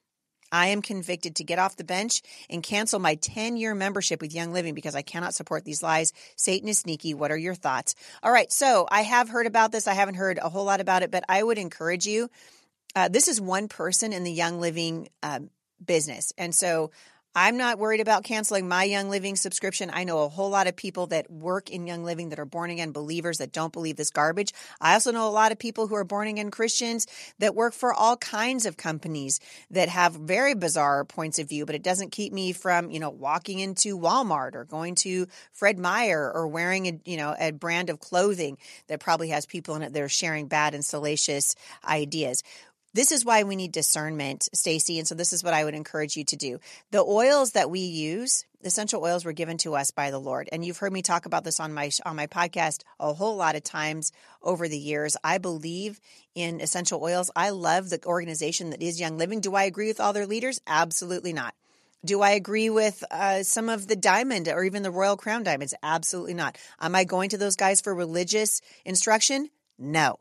I 0.54 0.68
am 0.68 0.82
convicted 0.82 1.34
to 1.36 1.44
get 1.44 1.58
off 1.58 1.76
the 1.76 1.82
bench 1.82 2.22
and 2.48 2.62
cancel 2.62 3.00
my 3.00 3.16
10 3.16 3.56
year 3.56 3.74
membership 3.74 4.20
with 4.22 4.32
Young 4.32 4.52
Living 4.52 4.72
because 4.72 4.94
I 4.94 5.02
cannot 5.02 5.34
support 5.34 5.64
these 5.64 5.82
lies. 5.82 6.12
Satan 6.36 6.68
is 6.68 6.78
sneaky. 6.78 7.12
What 7.12 7.32
are 7.32 7.36
your 7.36 7.56
thoughts? 7.56 7.96
All 8.22 8.30
right. 8.30 8.52
So 8.52 8.86
I 8.88 9.02
have 9.02 9.28
heard 9.28 9.48
about 9.48 9.72
this. 9.72 9.88
I 9.88 9.94
haven't 9.94 10.14
heard 10.14 10.38
a 10.40 10.48
whole 10.48 10.64
lot 10.64 10.80
about 10.80 11.02
it, 11.02 11.10
but 11.10 11.24
I 11.28 11.42
would 11.42 11.58
encourage 11.58 12.06
you. 12.06 12.30
Uh, 12.94 13.08
this 13.08 13.26
is 13.26 13.40
one 13.40 13.66
person 13.66 14.12
in 14.12 14.22
the 14.22 14.30
Young 14.30 14.60
Living 14.60 15.08
uh, 15.24 15.40
business. 15.84 16.32
And 16.38 16.54
so 16.54 16.92
I'm 17.36 17.56
not 17.56 17.80
worried 17.80 18.00
about 18.00 18.22
canceling 18.22 18.68
my 18.68 18.84
Young 18.84 19.10
Living 19.10 19.34
subscription. 19.34 19.90
I 19.92 20.04
know 20.04 20.22
a 20.22 20.28
whole 20.28 20.50
lot 20.50 20.68
of 20.68 20.76
people 20.76 21.08
that 21.08 21.28
work 21.28 21.68
in 21.68 21.84
Young 21.84 22.04
Living 22.04 22.28
that 22.28 22.38
are 22.38 22.44
born 22.44 22.70
again 22.70 22.92
believers 22.92 23.38
that 23.38 23.50
don't 23.50 23.72
believe 23.72 23.96
this 23.96 24.10
garbage. 24.10 24.52
I 24.80 24.94
also 24.94 25.10
know 25.10 25.28
a 25.28 25.30
lot 25.30 25.50
of 25.50 25.58
people 25.58 25.88
who 25.88 25.96
are 25.96 26.04
born 26.04 26.28
again 26.28 26.52
Christians 26.52 27.08
that 27.40 27.56
work 27.56 27.74
for 27.74 27.92
all 27.92 28.16
kinds 28.16 28.66
of 28.66 28.76
companies 28.76 29.40
that 29.72 29.88
have 29.88 30.14
very 30.14 30.54
bizarre 30.54 31.04
points 31.04 31.40
of 31.40 31.48
view, 31.48 31.66
but 31.66 31.74
it 31.74 31.82
doesn't 31.82 32.12
keep 32.12 32.32
me 32.32 32.52
from, 32.52 32.92
you 32.92 33.00
know, 33.00 33.10
walking 33.10 33.58
into 33.58 33.98
Walmart 33.98 34.54
or 34.54 34.64
going 34.64 34.94
to 34.96 35.26
Fred 35.50 35.76
Meyer 35.76 36.30
or 36.32 36.46
wearing 36.46 36.86
a, 36.86 37.00
you 37.04 37.16
know, 37.16 37.34
a 37.36 37.50
brand 37.50 37.90
of 37.90 37.98
clothing 37.98 38.58
that 38.86 39.00
probably 39.00 39.30
has 39.30 39.44
people 39.44 39.74
in 39.74 39.82
it 39.82 39.92
that 39.92 40.02
are 40.02 40.08
sharing 40.08 40.46
bad 40.46 40.72
and 40.72 40.84
salacious 40.84 41.56
ideas 41.84 42.44
this 42.94 43.12
is 43.12 43.24
why 43.24 43.42
we 43.42 43.56
need 43.56 43.72
discernment, 43.72 44.48
Stacy. 44.54 44.98
And 44.98 45.06
so 45.06 45.14
this 45.14 45.32
is 45.32 45.44
what 45.44 45.52
I 45.52 45.64
would 45.64 45.74
encourage 45.74 46.16
you 46.16 46.24
to 46.24 46.36
do. 46.36 46.60
The 46.92 47.02
oils 47.02 47.52
that 47.52 47.70
we 47.70 47.80
use, 47.80 48.46
essential 48.62 49.02
oils 49.02 49.24
were 49.24 49.32
given 49.32 49.58
to 49.58 49.74
us 49.74 49.90
by 49.90 50.10
the 50.10 50.20
Lord. 50.20 50.48
And 50.52 50.64
you've 50.64 50.78
heard 50.78 50.92
me 50.92 51.02
talk 51.02 51.26
about 51.26 51.44
this 51.44 51.60
on 51.60 51.74
my 51.74 51.90
on 52.06 52.16
my 52.16 52.28
podcast 52.28 52.82
a 53.00 53.12
whole 53.12 53.36
lot 53.36 53.56
of 53.56 53.64
times 53.64 54.12
over 54.42 54.68
the 54.68 54.78
years. 54.78 55.16
I 55.24 55.38
believe 55.38 56.00
in 56.34 56.60
essential 56.60 57.02
oils. 57.02 57.30
I 57.34 57.50
love 57.50 57.90
the 57.90 58.00
organization 58.06 58.70
that 58.70 58.82
is 58.82 59.00
Young 59.00 59.18
Living. 59.18 59.40
Do 59.40 59.54
I 59.54 59.64
agree 59.64 59.88
with 59.88 60.00
all 60.00 60.12
their 60.12 60.26
leaders? 60.26 60.60
Absolutely 60.66 61.32
not. 61.32 61.54
Do 62.04 62.20
I 62.20 62.30
agree 62.30 62.68
with 62.68 63.02
uh, 63.10 63.42
some 63.44 63.68
of 63.70 63.88
the 63.88 63.96
diamond 63.96 64.46
or 64.48 64.62
even 64.62 64.82
the 64.82 64.90
Royal 64.90 65.16
Crown 65.16 65.42
diamonds? 65.42 65.74
Absolutely 65.82 66.34
not. 66.34 66.58
Am 66.78 66.94
I 66.94 67.04
going 67.04 67.30
to 67.30 67.38
those 67.38 67.56
guys 67.56 67.80
for 67.80 67.94
religious 67.94 68.60
instruction? 68.84 69.48
No. 69.78 70.18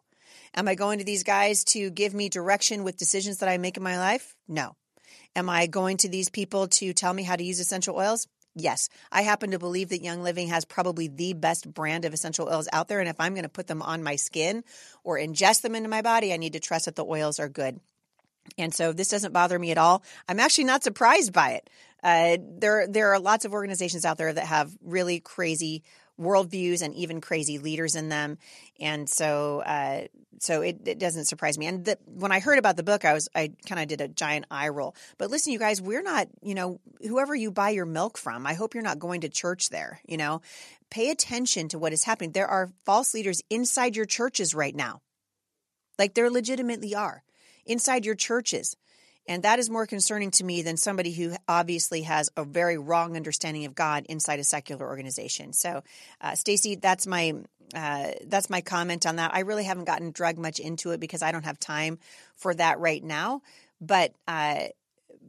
Am 0.55 0.67
I 0.67 0.75
going 0.75 0.99
to 0.99 1.05
these 1.05 1.23
guys 1.23 1.63
to 1.65 1.89
give 1.89 2.13
me 2.13 2.29
direction 2.29 2.83
with 2.83 2.97
decisions 2.97 3.39
that 3.39 3.49
I 3.49 3.57
make 3.57 3.77
in 3.77 3.83
my 3.83 3.97
life? 3.97 4.35
No. 4.47 4.75
Am 5.35 5.49
I 5.49 5.67
going 5.67 5.97
to 5.97 6.09
these 6.09 6.29
people 6.29 6.67
to 6.67 6.93
tell 6.93 7.13
me 7.13 7.23
how 7.23 7.35
to 7.35 7.43
use 7.43 7.59
essential 7.59 7.95
oils? 7.95 8.27
Yes. 8.55 8.89
I 9.11 9.23
happen 9.23 9.51
to 9.51 9.59
believe 9.59 9.89
that 9.89 10.03
Young 10.03 10.21
Living 10.21 10.49
has 10.49 10.63
probably 10.63 11.07
the 11.07 11.33
best 11.33 11.71
brand 11.71 12.05
of 12.05 12.13
essential 12.13 12.47
oils 12.47 12.69
out 12.71 12.87
there. 12.87 12.99
And 12.99 13.09
if 13.09 13.19
I'm 13.19 13.33
going 13.33 13.43
to 13.43 13.49
put 13.49 13.67
them 13.67 13.81
on 13.81 14.03
my 14.03 14.15
skin 14.15 14.63
or 15.03 15.17
ingest 15.17 15.61
them 15.61 15.75
into 15.75 15.89
my 15.89 16.03
body, 16.03 16.33
I 16.33 16.37
need 16.37 16.53
to 16.53 16.59
trust 16.59 16.85
that 16.85 16.95
the 16.95 17.05
oils 17.05 17.39
are 17.39 17.49
good. 17.49 17.79
And 18.57 18.73
so 18.73 18.93
this 18.93 19.09
doesn't 19.09 19.33
bother 19.33 19.57
me 19.57 19.71
at 19.71 19.77
all. 19.77 20.03
I'm 20.27 20.39
actually 20.39 20.65
not 20.65 20.83
surprised 20.83 21.33
by 21.33 21.51
it. 21.51 21.69
Uh, 22.03 22.37
there, 22.59 22.87
there 22.87 23.13
are 23.13 23.19
lots 23.19 23.45
of 23.45 23.53
organizations 23.53 24.05
out 24.05 24.17
there 24.17 24.33
that 24.33 24.45
have 24.45 24.75
really 24.83 25.19
crazy 25.19 25.83
worldviews 26.19 26.81
and 26.81 26.93
even 26.93 27.21
crazy 27.21 27.57
leaders 27.57 27.95
in 27.95 28.09
them. 28.09 28.37
And 28.79 29.09
so, 29.09 29.61
uh, 29.65 30.03
so 30.43 30.61
it, 30.61 30.81
it, 30.85 30.99
doesn't 30.99 31.25
surprise 31.25 31.57
me. 31.57 31.67
And 31.67 31.85
the, 31.85 31.97
when 32.05 32.31
I 32.31 32.39
heard 32.39 32.59
about 32.59 32.75
the 32.75 32.83
book, 32.83 33.05
I 33.05 33.13
was, 33.13 33.29
I 33.33 33.53
kind 33.65 33.81
of 33.81 33.87
did 33.87 34.01
a 34.01 34.07
giant 34.07 34.45
eye 34.51 34.67
roll. 34.67 34.95
But 35.17 35.31
listen, 35.31 35.53
you 35.53 35.59
guys, 35.59 35.81
we're 35.81 36.01
not, 36.01 36.27
you 36.41 36.53
know, 36.53 36.79
whoever 37.01 37.33
you 37.33 37.49
buy 37.49 37.69
your 37.69 37.85
milk 37.85 38.17
from, 38.17 38.45
I 38.45 38.53
hope 38.53 38.73
you're 38.73 38.83
not 38.83 38.99
going 38.99 39.21
to 39.21 39.29
church 39.29 39.69
there, 39.69 40.01
you 40.05 40.17
know, 40.17 40.41
pay 40.89 41.09
attention 41.09 41.69
to 41.69 41.79
what 41.79 41.93
is 41.93 42.03
happening. 42.03 42.31
There 42.31 42.47
are 42.47 42.69
false 42.85 43.13
leaders 43.13 43.41
inside 43.49 43.95
your 43.95 44.05
churches 44.05 44.53
right 44.53 44.75
now. 44.75 45.01
Like 45.97 46.13
there 46.13 46.29
legitimately 46.29 46.93
are 46.93 47.23
inside 47.65 48.05
your 48.05 48.15
churches. 48.15 48.75
And 49.27 49.43
that 49.43 49.59
is 49.59 49.69
more 49.69 49.85
concerning 49.85 50.31
to 50.31 50.43
me 50.43 50.61
than 50.61 50.77
somebody 50.77 51.13
who 51.13 51.35
obviously 51.47 52.01
has 52.01 52.29
a 52.35 52.43
very 52.43 52.77
wrong 52.77 53.15
understanding 53.15 53.65
of 53.65 53.75
God 53.75 54.05
inside 54.09 54.39
a 54.39 54.43
secular 54.43 54.85
organization. 54.85 55.53
So, 55.53 55.83
uh, 56.19 56.35
Stacy, 56.35 56.75
that's 56.75 57.07
my 57.07 57.33
uh, 57.73 58.11
that's 58.27 58.49
my 58.49 58.61
comment 58.61 59.05
on 59.05 59.15
that. 59.15 59.33
I 59.33 59.39
really 59.39 59.63
haven't 59.63 59.85
gotten 59.85 60.11
drug 60.11 60.37
much 60.37 60.59
into 60.59 60.91
it 60.91 60.99
because 60.99 61.23
I 61.23 61.31
don't 61.31 61.45
have 61.45 61.59
time 61.59 61.97
for 62.35 62.53
that 62.53 62.79
right 62.79 63.03
now. 63.03 63.41
But 63.81 64.13
uh, 64.27 64.65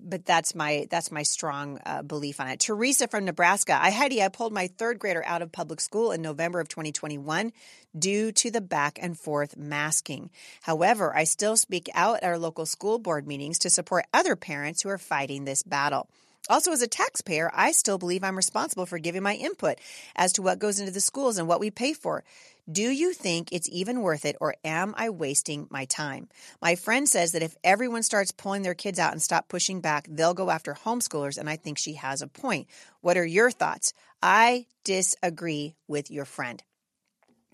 but 0.03 0.25
that's 0.25 0.55
my 0.55 0.87
that's 0.91 1.11
my 1.11 1.23
strong 1.23 1.81
uh, 1.87 2.03
belief 2.03 2.41
on 2.41 2.49
it. 2.49 2.61
Teresa 2.61 3.09
from 3.09 3.25
Nebraska. 3.25 3.79
I 3.81 3.91
Heidi, 3.91 4.23
I 4.23 4.29
pulled 4.29 4.53
my 4.53 4.67
third 4.67 4.99
grader 4.99 5.25
out 5.25 5.43
of 5.43 5.53
public 5.53 5.81
school 5.81 6.13
in 6.13 6.23
November 6.23 6.61
of 6.61 6.69
2021 6.69 7.53
due 7.99 8.33
to 8.33 8.51
the 8.51 8.61
back 8.61 8.99
and 9.01 9.19
forth 9.19 9.57
masking. 9.57 10.31
However, 10.63 11.17
I 11.17 11.25
still 11.25 11.57
speak 11.57 11.89
out 11.95 12.17
at 12.17 12.25
our 12.25 12.39
local 12.39 12.67
school 12.67 12.99
board 12.99 13.27
meetings 13.27 13.59
to 13.61 13.71
support 13.71 14.07
other 14.13 14.37
parents 14.37 14.83
who 14.83 14.89
are 14.89 14.99
fighting 14.99 15.45
this 15.45 15.63
battle. 15.63 16.09
Also, 16.51 16.73
as 16.73 16.83
a 16.83 16.87
taxpayer, 16.87 17.51
I 17.55 17.73
still 17.73 17.97
believe 17.97 18.23
I'm 18.23 18.37
responsible 18.37 18.85
for 18.85 18.99
giving 18.99 19.23
my 19.23 19.35
input 19.35 19.79
as 20.15 20.35
to 20.35 20.43
what 20.43 20.59
goes 20.59 20.79
into 20.79 20.93
the 20.93 21.01
schools 21.01 21.39
and 21.39 21.49
what 21.49 21.61
we 21.61 21.71
pay 21.71 21.95
for. 21.95 22.23
Do 22.71 22.83
you 22.83 23.13
think 23.13 23.49
it's 23.51 23.69
even 23.71 24.03
worth 24.03 24.25
it 24.25 24.37
or 24.41 24.55
am 24.65 24.95
I 24.97 25.11
wasting 25.11 25.67
my 25.71 25.87
time? 25.87 26.29
My 26.61 26.77
friend 26.77 27.09
says 27.09 27.33
that 27.33 27.43
if 27.43 27.57
everyone 27.65 28.03
starts 28.03 28.31
pulling 28.31 28.63
their 28.63 28.75
kids 28.75 28.99
out 28.99 29.13
and 29.13 29.23
stop 29.23 29.49
pushing 29.49 29.81
back, 29.81 30.07
they'll 30.09 30.35
go 30.35 30.51
after 30.51 30.75
homeschoolers, 30.75 31.39
and 31.39 31.49
I 31.49 31.57
think 31.57 31.79
she 31.79 31.95
has 31.95 32.21
a 32.21 32.27
point. 32.27 32.69
What 33.01 33.17
are 33.17 33.25
your 33.25 33.51
thoughts? 33.51 33.93
I 34.23 34.67
disagree 34.85 35.75
with 35.89 36.11
your 36.11 36.25
friend. 36.25 36.63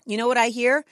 You 0.05 0.17
know 0.17 0.27
what 0.27 0.37
I 0.37 0.47
hear? 0.47 0.85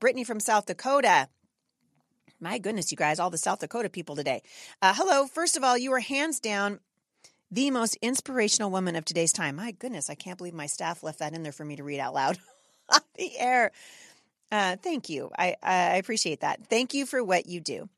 Brittany 0.00 0.24
from 0.24 0.40
South 0.40 0.64
Dakota 0.66 1.28
my 2.40 2.58
goodness, 2.58 2.90
you 2.90 2.96
guys, 2.96 3.18
all 3.18 3.30
the 3.30 3.38
South 3.38 3.60
Dakota 3.60 3.88
people 3.88 4.16
today. 4.16 4.42
Uh, 4.82 4.94
hello. 4.94 5.26
First 5.26 5.56
of 5.56 5.64
all, 5.64 5.76
you 5.76 5.92
are 5.92 6.00
hands 6.00 6.40
down 6.40 6.80
the 7.50 7.70
most 7.70 7.96
inspirational 8.02 8.70
woman 8.70 8.96
of 8.96 9.04
today's 9.04 9.32
time. 9.32 9.56
My 9.56 9.72
goodness, 9.72 10.10
I 10.10 10.14
can't 10.14 10.38
believe 10.38 10.54
my 10.54 10.66
staff 10.66 11.02
left 11.02 11.20
that 11.20 11.34
in 11.34 11.42
there 11.42 11.52
for 11.52 11.64
me 11.64 11.76
to 11.76 11.84
read 11.84 12.00
out 12.00 12.14
loud 12.14 12.38
on 12.92 13.00
the 13.16 13.38
air. 13.38 13.72
Uh, 14.52 14.76
thank 14.76 15.08
you. 15.08 15.28
I, 15.36 15.56
I 15.62 15.96
appreciate 15.96 16.40
that. 16.40 16.68
Thank 16.68 16.94
you 16.94 17.04
for 17.04 17.22
what 17.22 17.46
you 17.46 17.60
do. 17.60 17.88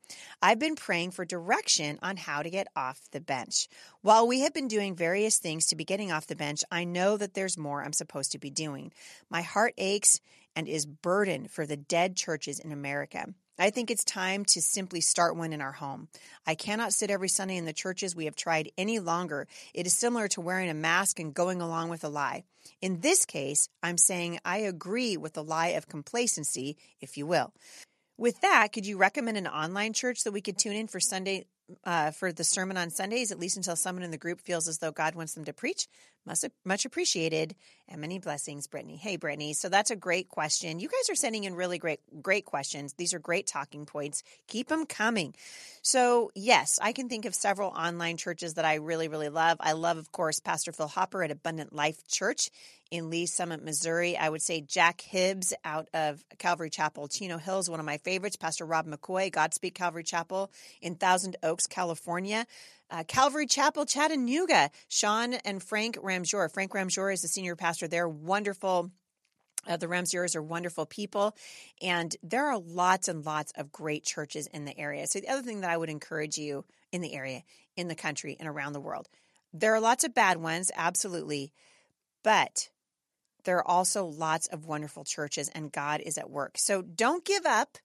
I've 0.41 0.57
been 0.57 0.75
praying 0.75 1.11
for 1.11 1.23
direction 1.23 1.99
on 2.01 2.17
how 2.17 2.41
to 2.41 2.49
get 2.49 2.67
off 2.75 2.99
the 3.11 3.21
bench. 3.21 3.67
While 4.01 4.27
we 4.27 4.39
have 4.41 4.53
been 4.53 4.67
doing 4.67 4.95
various 4.95 5.37
things 5.37 5.67
to 5.67 5.75
be 5.75 5.85
getting 5.85 6.11
off 6.11 6.25
the 6.25 6.35
bench, 6.35 6.63
I 6.71 6.85
know 6.85 7.17
that 7.17 7.35
there's 7.35 7.57
more 7.57 7.83
I'm 7.83 7.93
supposed 7.93 8.31
to 8.31 8.39
be 8.39 8.49
doing. 8.49 8.91
My 9.29 9.43
heart 9.43 9.75
aches 9.77 10.21
and 10.55 10.67
is 10.67 10.87
burdened 10.87 11.51
for 11.51 11.67
the 11.67 11.77
dead 11.77 12.15
churches 12.15 12.59
in 12.59 12.71
America. 12.71 13.27
I 13.61 13.71
think 13.71 13.91
it's 13.91 14.05
time 14.05 14.45
to 14.45 14.61
simply 14.61 15.01
start 15.01 15.35
one 15.35 15.51
in 15.51 15.59
our 15.59 15.73
home. 15.73 16.07
I 16.47 16.55
cannot 16.55 16.93
sit 16.93 17.11
every 17.11 17.27
Sunday 17.27 17.57
in 17.57 17.65
the 17.65 17.73
churches 17.73 18.15
we 18.15 18.23
have 18.23 18.37
tried 18.37 18.71
any 18.77 18.99
longer. 18.99 19.47
It 19.73 19.85
is 19.85 19.91
similar 19.91 20.29
to 20.29 20.41
wearing 20.41 20.69
a 20.69 20.73
mask 20.73 21.19
and 21.19 21.33
going 21.33 21.59
along 21.59 21.89
with 21.89 22.05
a 22.05 22.09
lie. 22.09 22.45
In 22.81 23.01
this 23.01 23.25
case, 23.25 23.67
I'm 23.83 23.97
saying 23.97 24.39
I 24.45 24.59
agree 24.59 25.17
with 25.17 25.33
the 25.33 25.43
lie 25.43 25.69
of 25.69 25.89
complacency, 25.89 26.77
if 27.01 27.17
you 27.17 27.27
will. 27.27 27.51
With 28.17 28.39
that, 28.39 28.71
could 28.71 28.85
you 28.85 28.97
recommend 28.97 29.37
an 29.37 29.47
online 29.47 29.91
church 29.91 30.23
that 30.23 30.31
we 30.31 30.41
could 30.41 30.57
tune 30.57 30.75
in 30.75 30.87
for 30.87 31.01
Sunday 31.01 31.45
uh, 31.83 32.11
for 32.11 32.31
the 32.31 32.43
sermon 32.43 32.77
on 32.77 32.89
Sundays, 32.89 33.31
at 33.31 33.39
least 33.39 33.57
until 33.57 33.75
someone 33.75 34.03
in 34.03 34.11
the 34.11 34.17
group 34.17 34.41
feels 34.41 34.67
as 34.67 34.79
though 34.79 34.91
God 34.91 35.15
wants 35.15 35.33
them 35.33 35.45
to 35.45 35.53
preach. 35.53 35.87
Much, 36.25 36.39
much 36.65 36.85
appreciated, 36.85 37.55
and 37.87 38.01
many 38.01 38.19
blessings, 38.19 38.67
Brittany. 38.67 38.97
Hey, 38.97 39.15
Brittany. 39.15 39.53
So 39.53 39.69
that's 39.69 39.89
a 39.89 39.95
great 39.95 40.27
question. 40.27 40.79
You 40.79 40.89
guys 40.89 41.09
are 41.09 41.15
sending 41.15 41.45
in 41.45 41.55
really 41.55 41.77
great, 41.77 42.01
great 42.21 42.45
questions. 42.45 42.93
These 42.93 43.13
are 43.13 43.19
great 43.19 43.47
talking 43.47 43.85
points. 43.85 44.21
Keep 44.47 44.67
them 44.67 44.85
coming. 44.85 45.33
So 45.81 46.29
yes, 46.35 46.77
I 46.81 46.91
can 46.91 47.07
think 47.07 47.25
of 47.25 47.33
several 47.33 47.69
online 47.69 48.17
churches 48.17 48.55
that 48.55 48.65
I 48.65 48.75
really, 48.75 49.07
really 49.07 49.29
love. 49.29 49.57
I 49.61 49.71
love, 49.71 49.97
of 49.97 50.11
course, 50.11 50.39
Pastor 50.39 50.71
Phil 50.71 50.87
Hopper 50.87 51.23
at 51.23 51.31
Abundant 51.31 51.73
Life 51.73 52.05
Church 52.07 52.49
in 52.91 53.09
Lee 53.09 53.25
Summit, 53.25 53.63
Missouri. 53.63 54.17
I 54.17 54.29
would 54.29 54.41
say 54.41 54.61
Jack 54.61 55.01
Hibbs 55.01 55.53
out 55.63 55.87
of 55.93 56.23
Calvary 56.37 56.69
Chapel, 56.69 57.07
Chino 57.07 57.37
Hills, 57.37 57.69
one 57.69 57.79
of 57.79 57.85
my 57.85 57.97
favorites. 57.97 58.35
Pastor 58.35 58.65
Rob 58.65 58.87
McCoy, 58.87 59.31
Godspeak 59.31 59.75
Calvary 59.75 60.03
Chapel 60.03 60.51
in 60.81 60.95
Thousand 60.95 61.37
Oaks, 61.43 61.58
California. 61.67 62.45
Uh, 62.91 63.03
Calvary 63.03 63.45
Chapel, 63.45 63.85
Chattanooga. 63.85 64.71
Sean 64.87 65.33
and 65.33 65.61
Frank 65.61 65.97
Ramjour. 65.97 66.51
Frank 66.51 66.71
Ramjour 66.71 67.13
is 67.13 67.21
the 67.21 67.27
senior 67.27 67.55
pastor 67.55 67.87
there. 67.87 68.07
Wonderful. 68.07 68.91
Uh, 69.67 69.77
the 69.77 69.87
Ramjours 69.87 70.35
are 70.35 70.41
wonderful 70.41 70.85
people, 70.85 71.35
and 71.81 72.15
there 72.23 72.45
are 72.45 72.57
lots 72.57 73.07
and 73.09 73.25
lots 73.25 73.51
of 73.57 73.71
great 73.71 74.03
churches 74.03 74.47
in 74.47 74.63
the 74.65 74.77
area. 74.77 75.05
So, 75.05 75.19
the 75.19 75.27
other 75.27 75.41
thing 75.41 75.61
that 75.61 75.69
I 75.69 75.77
would 75.77 75.89
encourage 75.89 76.37
you 76.37 76.63
in 76.91 77.01
the 77.01 77.13
area, 77.13 77.43
in 77.75 77.89
the 77.89 77.95
country, 77.95 78.37
and 78.39 78.47
around 78.47 78.73
the 78.73 78.79
world, 78.79 79.09
there 79.53 79.73
are 79.73 79.81
lots 79.81 80.05
of 80.05 80.13
bad 80.13 80.37
ones, 80.37 80.71
absolutely, 80.75 81.51
but 82.23 82.69
there 83.43 83.57
are 83.57 83.67
also 83.67 84.05
lots 84.05 84.47
of 84.47 84.65
wonderful 84.65 85.03
churches, 85.03 85.49
and 85.49 85.71
God 85.71 86.01
is 86.01 86.17
at 86.17 86.29
work. 86.29 86.57
So, 86.57 86.81
don't 86.81 87.25
give 87.25 87.45
up 87.45 87.77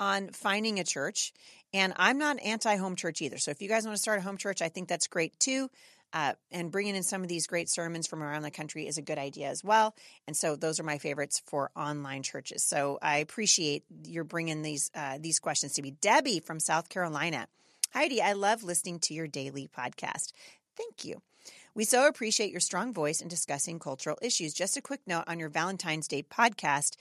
on 0.00 0.30
finding 0.30 0.80
a 0.80 0.84
church. 0.84 1.32
And 1.74 1.92
I'm 1.96 2.18
not 2.18 2.40
anti 2.40 2.76
home 2.76 2.96
church 2.96 3.22
either. 3.22 3.38
So 3.38 3.50
if 3.50 3.62
you 3.62 3.68
guys 3.68 3.84
want 3.84 3.96
to 3.96 4.02
start 4.02 4.18
a 4.18 4.22
home 4.22 4.36
church, 4.36 4.62
I 4.62 4.68
think 4.68 4.88
that's 4.88 5.06
great 5.06 5.38
too. 5.38 5.70
Uh, 6.14 6.34
and 6.50 6.70
bringing 6.70 6.94
in 6.94 7.02
some 7.02 7.22
of 7.22 7.28
these 7.28 7.46
great 7.46 7.70
sermons 7.70 8.06
from 8.06 8.22
around 8.22 8.42
the 8.42 8.50
country 8.50 8.86
is 8.86 8.98
a 8.98 9.02
good 9.02 9.16
idea 9.16 9.48
as 9.48 9.64
well. 9.64 9.94
And 10.26 10.36
so 10.36 10.56
those 10.56 10.78
are 10.78 10.82
my 10.82 10.98
favorites 10.98 11.40
for 11.46 11.70
online 11.74 12.22
churches. 12.22 12.62
So 12.62 12.98
I 13.00 13.18
appreciate 13.18 13.84
your 14.06 14.24
bringing 14.24 14.60
these 14.60 14.90
uh, 14.94 15.18
these 15.18 15.38
questions 15.38 15.72
to 15.74 15.82
me. 15.82 15.92
Debbie 16.02 16.40
from 16.40 16.60
South 16.60 16.90
Carolina. 16.90 17.46
Heidi, 17.94 18.20
I 18.20 18.32
love 18.32 18.62
listening 18.62 18.98
to 19.00 19.14
your 19.14 19.26
daily 19.26 19.68
podcast. 19.74 20.32
Thank 20.76 21.04
you. 21.04 21.22
We 21.74 21.84
so 21.84 22.06
appreciate 22.06 22.50
your 22.50 22.60
strong 22.60 22.92
voice 22.92 23.22
in 23.22 23.28
discussing 23.28 23.78
cultural 23.78 24.18
issues. 24.20 24.52
Just 24.52 24.76
a 24.76 24.82
quick 24.82 25.00
note 25.06 25.24
on 25.26 25.38
your 25.38 25.48
Valentine's 25.48 26.08
Day 26.08 26.22
podcast 26.22 26.96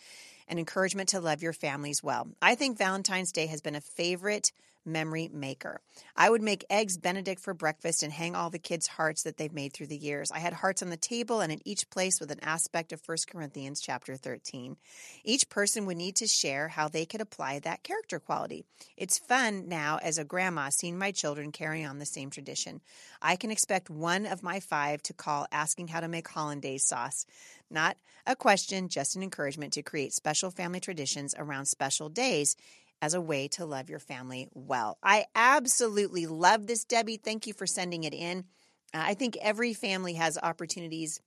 and 0.51 0.59
encouragement 0.59 1.09
to 1.09 1.21
love 1.21 1.41
your 1.41 1.53
families 1.53 2.03
well. 2.03 2.27
I 2.41 2.53
think 2.55 2.77
Valentine's 2.77 3.31
Day 3.31 3.47
has 3.47 3.61
been 3.61 3.73
a 3.73 3.81
favorite 3.81 4.51
memory 4.85 5.29
maker. 5.31 5.81
I 6.15 6.29
would 6.29 6.41
make 6.41 6.65
eggs 6.69 6.97
Benedict 6.97 7.41
for 7.41 7.53
breakfast 7.53 8.03
and 8.03 8.11
hang 8.11 8.35
all 8.35 8.49
the 8.49 8.59
kids' 8.59 8.87
hearts 8.87 9.23
that 9.23 9.37
they've 9.37 9.53
made 9.53 9.73
through 9.73 9.87
the 9.87 9.97
years. 9.97 10.31
I 10.31 10.39
had 10.39 10.53
hearts 10.53 10.81
on 10.81 10.89
the 10.89 10.97
table 10.97 11.41
and 11.41 11.51
in 11.51 11.61
each 11.65 11.89
place 11.89 12.19
with 12.19 12.31
an 12.31 12.39
aspect 12.41 12.91
of 12.91 13.01
1 13.05 13.17
Corinthians 13.29 13.81
chapter 13.81 14.15
13. 14.15 14.77
Each 15.23 15.49
person 15.49 15.85
would 15.85 15.97
need 15.97 16.15
to 16.17 16.27
share 16.27 16.69
how 16.69 16.87
they 16.87 17.05
could 17.05 17.21
apply 17.21 17.59
that 17.59 17.83
character 17.83 18.19
quality. 18.19 18.65
It's 18.97 19.19
fun 19.19 19.67
now 19.67 19.99
as 20.01 20.17
a 20.17 20.23
grandma 20.23 20.69
seeing 20.69 20.97
my 20.97 21.11
children 21.11 21.51
carry 21.51 21.83
on 21.83 21.99
the 21.99 22.05
same 22.05 22.29
tradition. 22.29 22.81
I 23.21 23.35
can 23.35 23.51
expect 23.51 23.89
one 23.89 24.25
of 24.25 24.43
my 24.43 24.59
five 24.59 25.01
to 25.03 25.13
call 25.13 25.47
asking 25.51 25.89
how 25.89 25.99
to 25.99 26.07
make 26.07 26.27
hollandaise 26.27 26.87
sauce. 26.87 27.25
Not 27.69 27.97
a 28.27 28.35
question, 28.35 28.89
just 28.89 29.15
an 29.15 29.23
encouragement 29.23 29.73
to 29.73 29.81
create 29.81 30.13
special 30.13 30.51
family 30.51 30.79
traditions 30.79 31.33
around 31.37 31.65
special 31.65 32.09
days 32.09 32.55
as 33.01 33.13
a 33.13 33.21
way 33.21 33.47
to 33.49 33.65
love 33.65 33.89
your 33.89 33.99
family 33.99 34.47
well. 34.53 34.97
I 35.01 35.25
absolutely 35.35 36.27
love 36.27 36.67
this, 36.67 36.85
Debbie. 36.85 37.17
Thank 37.17 37.47
you 37.47 37.53
for 37.53 37.65
sending 37.65 38.03
it 38.03 38.13
in. 38.13 38.45
I 38.93 39.13
think 39.13 39.37
every 39.41 39.73
family 39.73 40.13
has 40.13 40.37
opportunities 40.41 41.21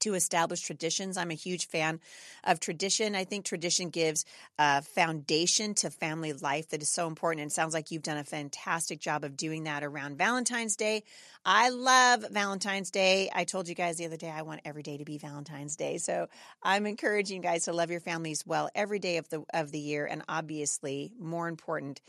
to 0.00 0.14
establish 0.14 0.60
traditions. 0.60 1.16
I'm 1.16 1.30
a 1.30 1.34
huge 1.34 1.68
fan 1.68 2.00
of 2.44 2.60
tradition. 2.60 3.14
I 3.14 3.24
think 3.24 3.44
tradition 3.44 3.90
gives 3.90 4.24
a 4.58 4.82
foundation 4.82 5.74
to 5.74 5.90
family 5.90 6.32
life 6.32 6.70
that 6.70 6.82
is 6.82 6.88
so 6.88 7.06
important. 7.06 7.42
And 7.42 7.52
sounds 7.52 7.74
like 7.74 7.90
you've 7.90 8.02
done 8.02 8.18
a 8.18 8.24
fantastic 8.24 9.00
job 9.00 9.24
of 9.24 9.36
doing 9.36 9.64
that 9.64 9.82
around 9.82 10.18
Valentine's 10.18 10.76
Day. 10.76 11.02
I 11.44 11.68
love 11.70 12.24
Valentine's 12.30 12.90
Day. 12.90 13.30
I 13.34 13.44
told 13.44 13.68
you 13.68 13.74
guys 13.74 13.96
the 13.96 14.06
other 14.06 14.16
day 14.16 14.30
I 14.30 14.42
want 14.42 14.62
every 14.64 14.82
day 14.82 14.96
to 14.96 15.04
be 15.04 15.18
Valentine's 15.18 15.76
Day. 15.76 15.98
So 15.98 16.28
I'm 16.62 16.86
encouraging 16.86 17.36
you 17.36 17.42
guys 17.42 17.64
to 17.64 17.72
love 17.72 17.90
your 17.90 18.00
families 18.00 18.46
well 18.46 18.70
every 18.74 18.98
day 18.98 19.18
of 19.18 19.28
the 19.28 19.44
of 19.52 19.70
the 19.70 19.78
year 19.78 20.06
and 20.06 20.22
obviously 20.28 21.12
more 21.18 21.48
important 21.48 22.00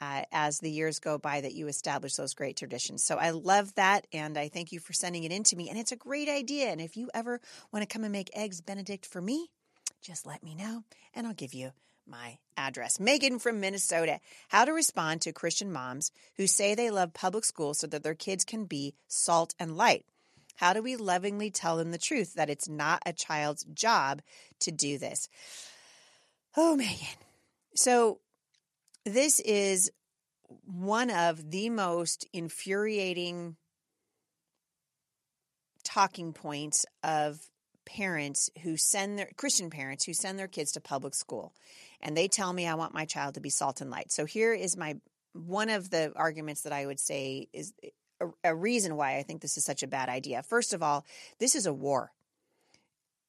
uh, 0.00 0.22
as 0.32 0.58
the 0.58 0.70
years 0.70 0.98
go 0.98 1.18
by 1.18 1.40
that 1.40 1.54
you 1.54 1.68
establish 1.68 2.14
those 2.14 2.34
great 2.34 2.56
traditions. 2.56 3.04
So 3.04 3.16
I 3.16 3.30
love 3.30 3.74
that, 3.74 4.06
and 4.12 4.38
I 4.38 4.48
thank 4.48 4.72
you 4.72 4.80
for 4.80 4.92
sending 4.92 5.24
it 5.24 5.32
in 5.32 5.44
to 5.44 5.56
me. 5.56 5.68
And 5.68 5.78
it's 5.78 5.92
a 5.92 5.96
great 5.96 6.28
idea. 6.28 6.68
And 6.68 6.80
if 6.80 6.96
you 6.96 7.10
ever 7.12 7.40
want 7.72 7.82
to 7.82 7.92
come 7.92 8.04
and 8.04 8.12
make 8.12 8.30
eggs 8.34 8.60
Benedict 8.60 9.04
for 9.04 9.20
me, 9.20 9.50
just 10.00 10.26
let 10.26 10.42
me 10.42 10.54
know, 10.54 10.84
and 11.14 11.26
I'll 11.26 11.34
give 11.34 11.52
you 11.52 11.72
my 12.06 12.38
address. 12.56 12.98
Megan 12.98 13.38
from 13.38 13.60
Minnesota. 13.60 14.20
How 14.48 14.64
to 14.64 14.72
respond 14.72 15.20
to 15.22 15.32
Christian 15.32 15.70
moms 15.70 16.10
who 16.36 16.46
say 16.46 16.74
they 16.74 16.90
love 16.90 17.14
public 17.14 17.44
school 17.44 17.74
so 17.74 17.86
that 17.86 18.02
their 18.02 18.14
kids 18.14 18.44
can 18.44 18.64
be 18.64 18.94
salt 19.06 19.54
and 19.58 19.76
light. 19.76 20.04
How 20.56 20.72
do 20.72 20.82
we 20.82 20.96
lovingly 20.96 21.50
tell 21.50 21.76
them 21.76 21.90
the 21.90 21.98
truth 21.98 22.34
that 22.34 22.50
it's 22.50 22.68
not 22.68 23.02
a 23.06 23.12
child's 23.12 23.64
job 23.64 24.22
to 24.60 24.70
do 24.70 24.98
this? 24.98 25.28
Oh, 26.56 26.76
Megan. 26.76 27.06
So 27.74 28.18
this 29.04 29.40
is 29.40 29.90
one 30.64 31.10
of 31.10 31.50
the 31.50 31.70
most 31.70 32.26
infuriating 32.32 33.56
talking 35.84 36.32
points 36.32 36.84
of 37.02 37.38
parents 37.86 38.50
who 38.62 38.76
send 38.76 39.18
their 39.18 39.30
Christian 39.36 39.70
parents 39.70 40.04
who 40.04 40.12
send 40.12 40.38
their 40.38 40.46
kids 40.46 40.72
to 40.72 40.80
public 40.80 41.14
school 41.14 41.52
and 42.00 42.16
they 42.16 42.28
tell 42.28 42.52
me 42.52 42.66
I 42.66 42.74
want 42.74 42.94
my 42.94 43.04
child 43.04 43.34
to 43.34 43.40
be 43.40 43.50
salt 43.50 43.80
and 43.80 43.90
light. 43.90 44.12
So 44.12 44.24
here 44.24 44.52
is 44.52 44.76
my 44.76 44.96
one 45.32 45.70
of 45.70 45.90
the 45.90 46.12
arguments 46.14 46.62
that 46.62 46.72
I 46.72 46.86
would 46.86 47.00
say 47.00 47.48
is 47.52 47.72
a, 48.20 48.26
a 48.44 48.54
reason 48.54 48.96
why 48.96 49.16
I 49.16 49.22
think 49.22 49.40
this 49.40 49.56
is 49.56 49.64
such 49.64 49.82
a 49.82 49.88
bad 49.88 50.08
idea. 50.08 50.42
First 50.42 50.72
of 50.72 50.82
all, 50.82 51.04
this 51.38 51.54
is 51.54 51.66
a 51.66 51.72
war 51.72 52.12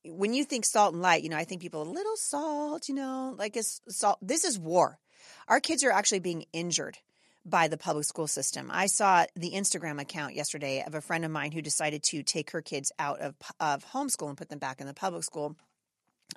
when 0.03 0.33
you 0.33 0.43
think 0.43 0.65
salt 0.65 0.93
and 0.93 1.01
light, 1.01 1.23
you 1.23 1.29
know, 1.29 1.37
I 1.37 1.43
think 1.43 1.61
people 1.61 1.81
a 1.81 1.83
little 1.83 2.15
salt, 2.15 2.89
you 2.89 2.95
know, 2.95 3.35
like 3.37 3.55
it's 3.55 3.81
salt. 3.87 4.17
This 4.21 4.43
is 4.43 4.57
war. 4.57 4.99
Our 5.47 5.59
kids 5.59 5.83
are 5.83 5.91
actually 5.91 6.19
being 6.19 6.45
injured 6.53 6.97
by 7.45 7.67
the 7.67 7.77
public 7.77 8.05
school 8.05 8.27
system. 8.27 8.69
I 8.71 8.85
saw 8.85 9.25
the 9.35 9.51
Instagram 9.51 9.99
account 9.99 10.35
yesterday 10.35 10.83
of 10.85 10.93
a 10.93 11.01
friend 11.01 11.25
of 11.25 11.31
mine 11.31 11.51
who 11.51 11.61
decided 11.61 12.03
to 12.03 12.23
take 12.23 12.51
her 12.51 12.61
kids 12.61 12.91
out 12.99 13.19
of 13.19 13.35
of 13.59 13.85
homeschool 13.85 14.29
and 14.29 14.37
put 14.37 14.49
them 14.49 14.59
back 14.59 14.79
in 14.79 14.87
the 14.87 14.93
public 14.93 15.23
school. 15.23 15.55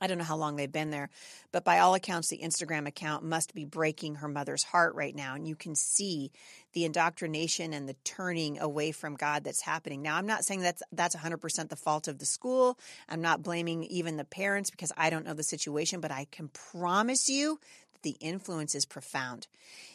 I 0.00 0.08
don't 0.08 0.18
know 0.18 0.24
how 0.24 0.36
long 0.36 0.56
they've 0.56 0.70
been 0.70 0.90
there, 0.90 1.08
but 1.52 1.64
by 1.64 1.78
all 1.78 1.94
accounts, 1.94 2.28
the 2.28 2.38
Instagram 2.38 2.88
account 2.88 3.22
must 3.22 3.54
be 3.54 3.64
breaking 3.64 4.16
her 4.16 4.28
mother's 4.28 4.64
heart 4.64 4.96
right 4.96 5.14
now. 5.14 5.36
And 5.36 5.46
you 5.46 5.54
can 5.54 5.76
see 5.76 6.32
the 6.72 6.84
indoctrination 6.84 7.72
and 7.72 7.88
the 7.88 7.94
turning 8.02 8.58
away 8.58 8.90
from 8.90 9.14
God 9.14 9.44
that's 9.44 9.60
happening. 9.60 10.02
Now, 10.02 10.16
I'm 10.16 10.26
not 10.26 10.44
saying 10.44 10.62
that's 10.62 10.82
that's 10.90 11.14
100% 11.14 11.68
the 11.68 11.76
fault 11.76 12.08
of 12.08 12.18
the 12.18 12.26
school. 12.26 12.76
I'm 13.08 13.20
not 13.22 13.42
blaming 13.42 13.84
even 13.84 14.16
the 14.16 14.24
parents 14.24 14.70
because 14.70 14.90
I 14.96 15.10
don't 15.10 15.24
know 15.24 15.34
the 15.34 15.44
situation, 15.44 16.00
but 16.00 16.10
I 16.10 16.26
can 16.30 16.48
promise 16.48 17.28
you 17.28 17.60
the 18.04 18.16
influence 18.20 18.74
is 18.74 18.86
profound. 18.86 19.48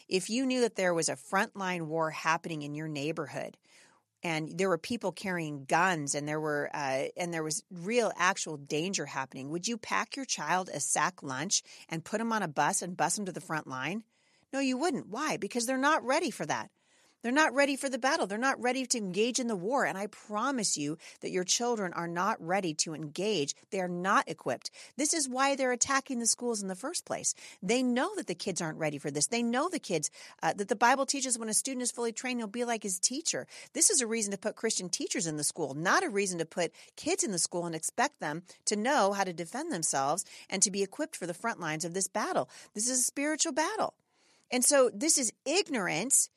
If 0.08 0.28
you 0.28 0.44
knew 0.44 0.60
that 0.60 0.76
there 0.76 0.92
was 0.92 1.08
a 1.08 1.16
frontline 1.16 1.86
war 1.86 2.10
happening 2.10 2.62
in 2.62 2.74
your 2.74 2.88
neighborhood, 2.88 3.56
and 4.22 4.58
there 4.58 4.68
were 4.68 4.76
people 4.76 5.12
carrying 5.12 5.64
guns 5.64 6.14
and 6.14 6.28
there 6.28 6.40
were 6.40 6.68
uh, 6.74 7.04
and 7.16 7.32
there 7.32 7.42
was 7.42 7.62
real 7.70 8.12
actual 8.18 8.58
danger 8.58 9.06
happening 9.06 9.48
would 9.48 9.66
you 9.66 9.78
pack 9.78 10.14
your 10.14 10.26
child 10.26 10.68
a 10.68 10.78
sack 10.78 11.22
lunch 11.22 11.62
and 11.88 12.04
put 12.04 12.18
them 12.18 12.30
on 12.30 12.42
a 12.42 12.48
bus 12.48 12.82
and 12.82 12.98
bus 12.98 13.16
them 13.16 13.24
to 13.24 13.32
the 13.32 13.40
front 13.40 13.66
line? 13.66 14.04
No 14.52 14.60
you 14.60 14.76
wouldn't. 14.76 15.08
Why? 15.08 15.38
Because 15.38 15.64
they're 15.64 15.78
not 15.78 16.04
ready 16.04 16.30
for 16.30 16.44
that 16.44 16.70
they're 17.22 17.32
not 17.32 17.54
ready 17.54 17.76
for 17.76 17.88
the 17.88 17.98
battle. 17.98 18.26
They're 18.26 18.38
not 18.38 18.60
ready 18.60 18.86
to 18.86 18.98
engage 18.98 19.38
in 19.38 19.46
the 19.46 19.56
war. 19.56 19.84
And 19.84 19.98
I 19.98 20.06
promise 20.06 20.76
you 20.76 20.96
that 21.20 21.30
your 21.30 21.44
children 21.44 21.92
are 21.92 22.08
not 22.08 22.44
ready 22.44 22.72
to 22.74 22.94
engage. 22.94 23.54
They 23.70 23.80
are 23.80 23.88
not 23.88 24.28
equipped. 24.28 24.70
This 24.96 25.12
is 25.12 25.28
why 25.28 25.54
they're 25.54 25.72
attacking 25.72 26.18
the 26.18 26.26
schools 26.26 26.62
in 26.62 26.68
the 26.68 26.74
first 26.74 27.04
place. 27.04 27.34
They 27.62 27.82
know 27.82 28.14
that 28.16 28.26
the 28.26 28.34
kids 28.34 28.60
aren't 28.62 28.78
ready 28.78 28.98
for 28.98 29.10
this. 29.10 29.26
They 29.26 29.42
know 29.42 29.68
the 29.68 29.78
kids, 29.78 30.10
uh, 30.42 30.54
that 30.54 30.68
the 30.68 30.76
Bible 30.76 31.06
teaches 31.06 31.38
when 31.38 31.48
a 31.48 31.54
student 31.54 31.82
is 31.82 31.90
fully 31.90 32.12
trained, 32.12 32.40
he'll 32.40 32.46
be 32.46 32.64
like 32.64 32.82
his 32.82 32.98
teacher. 32.98 33.46
This 33.74 33.90
is 33.90 34.00
a 34.00 34.06
reason 34.06 34.32
to 34.32 34.38
put 34.38 34.56
Christian 34.56 34.88
teachers 34.88 35.26
in 35.26 35.36
the 35.36 35.44
school, 35.44 35.74
not 35.74 36.04
a 36.04 36.08
reason 36.08 36.38
to 36.38 36.46
put 36.46 36.72
kids 36.96 37.22
in 37.22 37.32
the 37.32 37.38
school 37.38 37.66
and 37.66 37.74
expect 37.74 38.20
them 38.20 38.42
to 38.64 38.76
know 38.76 39.12
how 39.12 39.24
to 39.24 39.32
defend 39.32 39.72
themselves 39.72 40.24
and 40.48 40.62
to 40.62 40.70
be 40.70 40.82
equipped 40.82 41.16
for 41.16 41.26
the 41.26 41.34
front 41.34 41.60
lines 41.60 41.84
of 41.84 41.94
this 41.94 42.08
battle. 42.08 42.48
This 42.74 42.88
is 42.88 43.00
a 43.00 43.02
spiritual 43.02 43.52
battle. 43.52 43.94
And 44.50 44.64
so 44.64 44.90
this 44.92 45.18
is 45.18 45.32
ignorance 45.44 46.28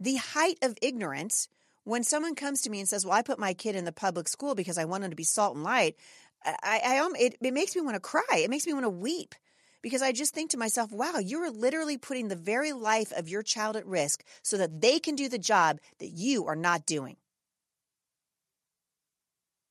the 0.00 0.16
height 0.16 0.58
of 0.62 0.76
ignorance 0.80 1.46
when 1.84 2.02
someone 2.02 2.34
comes 2.34 2.62
to 2.62 2.70
me 2.70 2.80
and 2.80 2.88
says, 2.88 3.04
"Well, 3.04 3.14
I 3.14 3.22
put 3.22 3.38
my 3.38 3.54
kid 3.54 3.76
in 3.76 3.84
the 3.84 3.92
public 3.92 4.26
school 4.28 4.54
because 4.54 4.78
I 4.78 4.86
want 4.86 5.04
him 5.04 5.10
to 5.10 5.16
be 5.16 5.24
salt 5.24 5.54
and 5.54 5.62
light," 5.62 5.96
I, 6.44 6.80
I 6.84 7.10
it, 7.18 7.36
it 7.40 7.54
makes 7.54 7.76
me 7.76 7.82
want 7.82 7.94
to 7.94 8.00
cry. 8.00 8.38
It 8.38 8.50
makes 8.50 8.66
me 8.66 8.72
want 8.72 8.84
to 8.84 8.90
weep 8.90 9.34
because 9.82 10.02
I 10.02 10.12
just 10.12 10.34
think 10.34 10.50
to 10.50 10.58
myself, 10.58 10.90
"Wow, 10.90 11.18
you 11.18 11.42
are 11.42 11.50
literally 11.50 11.98
putting 11.98 12.28
the 12.28 12.36
very 12.36 12.72
life 12.72 13.12
of 13.12 13.28
your 13.28 13.42
child 13.42 13.76
at 13.76 13.86
risk 13.86 14.24
so 14.42 14.56
that 14.56 14.80
they 14.80 14.98
can 14.98 15.14
do 15.14 15.28
the 15.28 15.38
job 15.38 15.78
that 15.98 16.08
you 16.08 16.46
are 16.46 16.56
not 16.56 16.86
doing." 16.86 17.16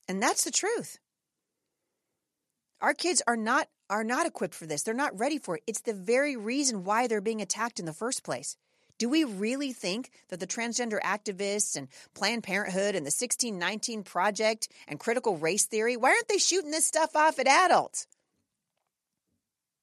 And 0.08 0.22
that's 0.22 0.44
the 0.44 0.50
truth. 0.50 0.98
Our 2.80 2.94
kids 2.94 3.22
are 3.26 3.36
not 3.36 3.68
are 3.88 4.04
not 4.04 4.26
equipped 4.26 4.54
for 4.54 4.66
this. 4.66 4.82
They're 4.82 4.94
not 4.94 5.18
ready 5.18 5.38
for 5.38 5.56
it. 5.56 5.64
It's 5.66 5.80
the 5.80 5.92
very 5.92 6.36
reason 6.36 6.84
why 6.84 7.06
they're 7.06 7.20
being 7.20 7.42
attacked 7.42 7.80
in 7.80 7.86
the 7.86 7.92
first 7.92 8.22
place. 8.22 8.56
Do 9.00 9.08
we 9.08 9.24
really 9.24 9.72
think 9.72 10.10
that 10.28 10.40
the 10.40 10.46
transgender 10.46 11.00
activists 11.00 11.74
and 11.74 11.88
Planned 12.12 12.42
Parenthood 12.42 12.94
and 12.94 13.06
the 13.06 13.16
1619 13.16 14.02
Project 14.02 14.68
and 14.86 15.00
critical 15.00 15.38
race 15.38 15.64
theory, 15.64 15.96
why 15.96 16.10
aren't 16.10 16.28
they 16.28 16.36
shooting 16.36 16.70
this 16.70 16.84
stuff 16.84 17.16
off 17.16 17.38
at 17.38 17.46
adults? 17.48 18.06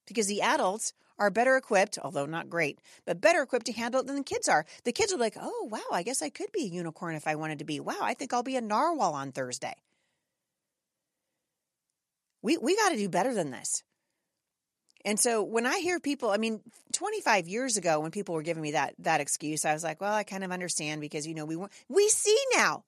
Because 0.05 0.27
the 0.27 0.43
adults 0.43 0.93
are 1.17 1.31
better 1.31 1.57
equipped, 1.57 1.97
although 2.03 2.27
not 2.27 2.47
great, 2.47 2.79
but 3.07 3.19
better 3.19 3.41
equipped 3.41 3.65
to 3.65 3.73
handle 3.73 4.01
it 4.01 4.05
than 4.05 4.17
the 4.17 4.23
kids 4.23 4.47
are. 4.47 4.67
The 4.83 4.91
kids 4.91 5.11
are 5.11 5.17
like, 5.17 5.35
oh, 5.41 5.67
wow, 5.71 5.79
I 5.91 6.03
guess 6.03 6.21
I 6.21 6.29
could 6.29 6.51
be 6.51 6.65
a 6.65 6.69
unicorn 6.69 7.15
if 7.15 7.25
I 7.25 7.33
wanted 7.33 7.57
to 7.57 7.65
be. 7.65 7.79
Wow, 7.79 7.97
I 7.99 8.13
think 8.13 8.33
I'll 8.33 8.43
be 8.43 8.55
a 8.55 8.61
narwhal 8.61 9.15
on 9.15 9.31
Thursday. 9.31 9.73
We, 12.43 12.57
we 12.57 12.75
got 12.75 12.89
to 12.89 12.97
do 12.97 13.09
better 13.09 13.33
than 13.33 13.49
this. 13.49 13.81
And 15.05 15.19
so 15.19 15.43
when 15.43 15.65
I 15.65 15.79
hear 15.79 15.99
people, 15.99 16.31
I 16.31 16.37
mean, 16.37 16.61
25 16.93 17.47
years 17.47 17.77
ago 17.77 17.99
when 17.99 18.11
people 18.11 18.35
were 18.35 18.41
giving 18.41 18.63
me 18.63 18.71
that 18.71 18.93
that 18.99 19.21
excuse, 19.21 19.65
I 19.65 19.73
was 19.73 19.83
like, 19.83 20.01
well, 20.01 20.13
I 20.13 20.23
kind 20.23 20.43
of 20.43 20.51
understand 20.51 21.01
because 21.01 21.27
you 21.27 21.33
know 21.33 21.45
we 21.45 21.57
we 21.89 22.09
see 22.09 22.37
now. 22.55 22.83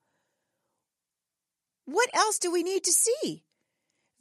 What 1.86 2.10
else 2.14 2.38
do 2.38 2.52
we 2.52 2.64
need 2.64 2.84
to 2.84 2.92
see? 2.92 3.44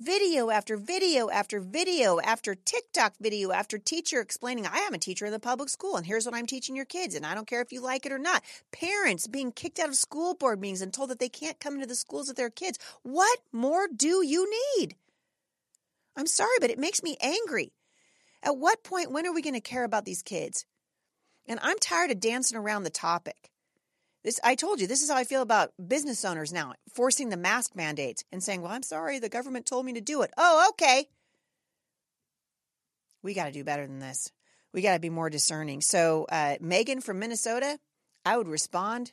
Video 0.01 0.48
after 0.48 0.77
video 0.77 1.29
after 1.29 1.59
video 1.59 2.20
after 2.20 2.55
TikTok 2.55 3.14
video 3.20 3.51
after 3.51 3.79
teacher 3.79 4.20
explaining, 4.20 4.64
I 4.64 4.79
am 4.79 4.94
a 4.94 4.98
teacher 4.98 5.27
in 5.27 5.33
the 5.33 5.40
public 5.40 5.68
school 5.68 5.96
and 5.96 6.07
here's 6.07 6.24
what 6.24 6.37
I'm 6.37 6.46
teaching 6.46 6.77
your 6.77 6.85
kids 6.85 7.16
and 7.16 7.27
I 7.27 7.35
don't 7.35 7.48
care 7.48 7.62
if 7.62 7.72
you 7.72 7.81
like 7.81 8.07
it 8.07 8.12
or 8.12 8.18
not. 8.18 8.44
Parents 8.70 9.27
being 9.27 9.51
kicked 9.51 9.81
out 9.81 9.88
of 9.88 9.96
school 9.96 10.35
board 10.35 10.61
meetings 10.61 10.83
and 10.83 10.94
told 10.94 11.11
that 11.11 11.18
they 11.18 11.29
can't 11.29 11.59
come 11.59 11.74
into 11.74 11.87
the 11.87 11.96
schools 11.96 12.29
with 12.29 12.37
their 12.37 12.48
kids. 12.48 12.79
What 13.03 13.40
more 13.53 13.88
do 13.88 14.24
you 14.24 14.48
need? 14.79 14.94
I'm 16.16 16.29
sorry, 16.29 16.59
but 16.61 16.70
it 16.70 16.79
makes 16.79 17.03
me 17.03 17.16
angry. 17.20 17.72
At 18.42 18.57
what 18.57 18.85
point, 18.85 19.11
when 19.11 19.27
are 19.27 19.33
we 19.33 19.42
going 19.42 19.55
to 19.55 19.61
care 19.61 19.85
about 19.85 20.05
these 20.05 20.22
kids? 20.22 20.64
And 21.46 21.59
I'm 21.62 21.79
tired 21.79 22.11
of 22.11 22.20
dancing 22.20 22.59
around 22.59 22.83
the 22.83 22.90
topic. 22.90 23.51
This, 24.24 24.40
I 24.44 24.55
told 24.55 24.81
you, 24.81 24.87
this 24.87 25.03
is 25.03 25.11
how 25.11 25.16
I 25.16 25.24
feel 25.24 25.42
about 25.42 25.72
business 25.88 26.24
owners 26.24 26.53
now, 26.53 26.74
forcing 26.92 27.31
the 27.31 27.37
mask 27.37 27.74
mandates 27.74 28.24
and 28.33 28.42
saying, 28.42 28.62
well, 28.62 28.72
I'm 28.72 28.83
sorry, 28.83 29.18
the 29.18 29.29
government 29.29 29.66
told 29.66 29.87
me 29.87 29.94
to 29.94 30.01
do 30.01 30.22
it. 30.22 30.33
Oh, 30.37 30.68
okay. 30.70 31.09
We 33.22 33.35
got 33.35 33.46
to 33.46 33.53
do 33.53 33.64
better 33.64 33.87
than 33.87 34.01
this. 34.01 34.31
We 34.72 34.83
got 34.83 34.94
to 34.94 35.01
be 35.01 35.11
more 35.11 35.31
discerning. 35.31 35.81
So, 35.81 36.27
uh, 36.31 36.57
Megan 36.61 37.01
from 37.01 37.18
Minnesota, 37.18 37.79
I 38.24 38.37
would 38.37 38.48
respond 38.48 39.12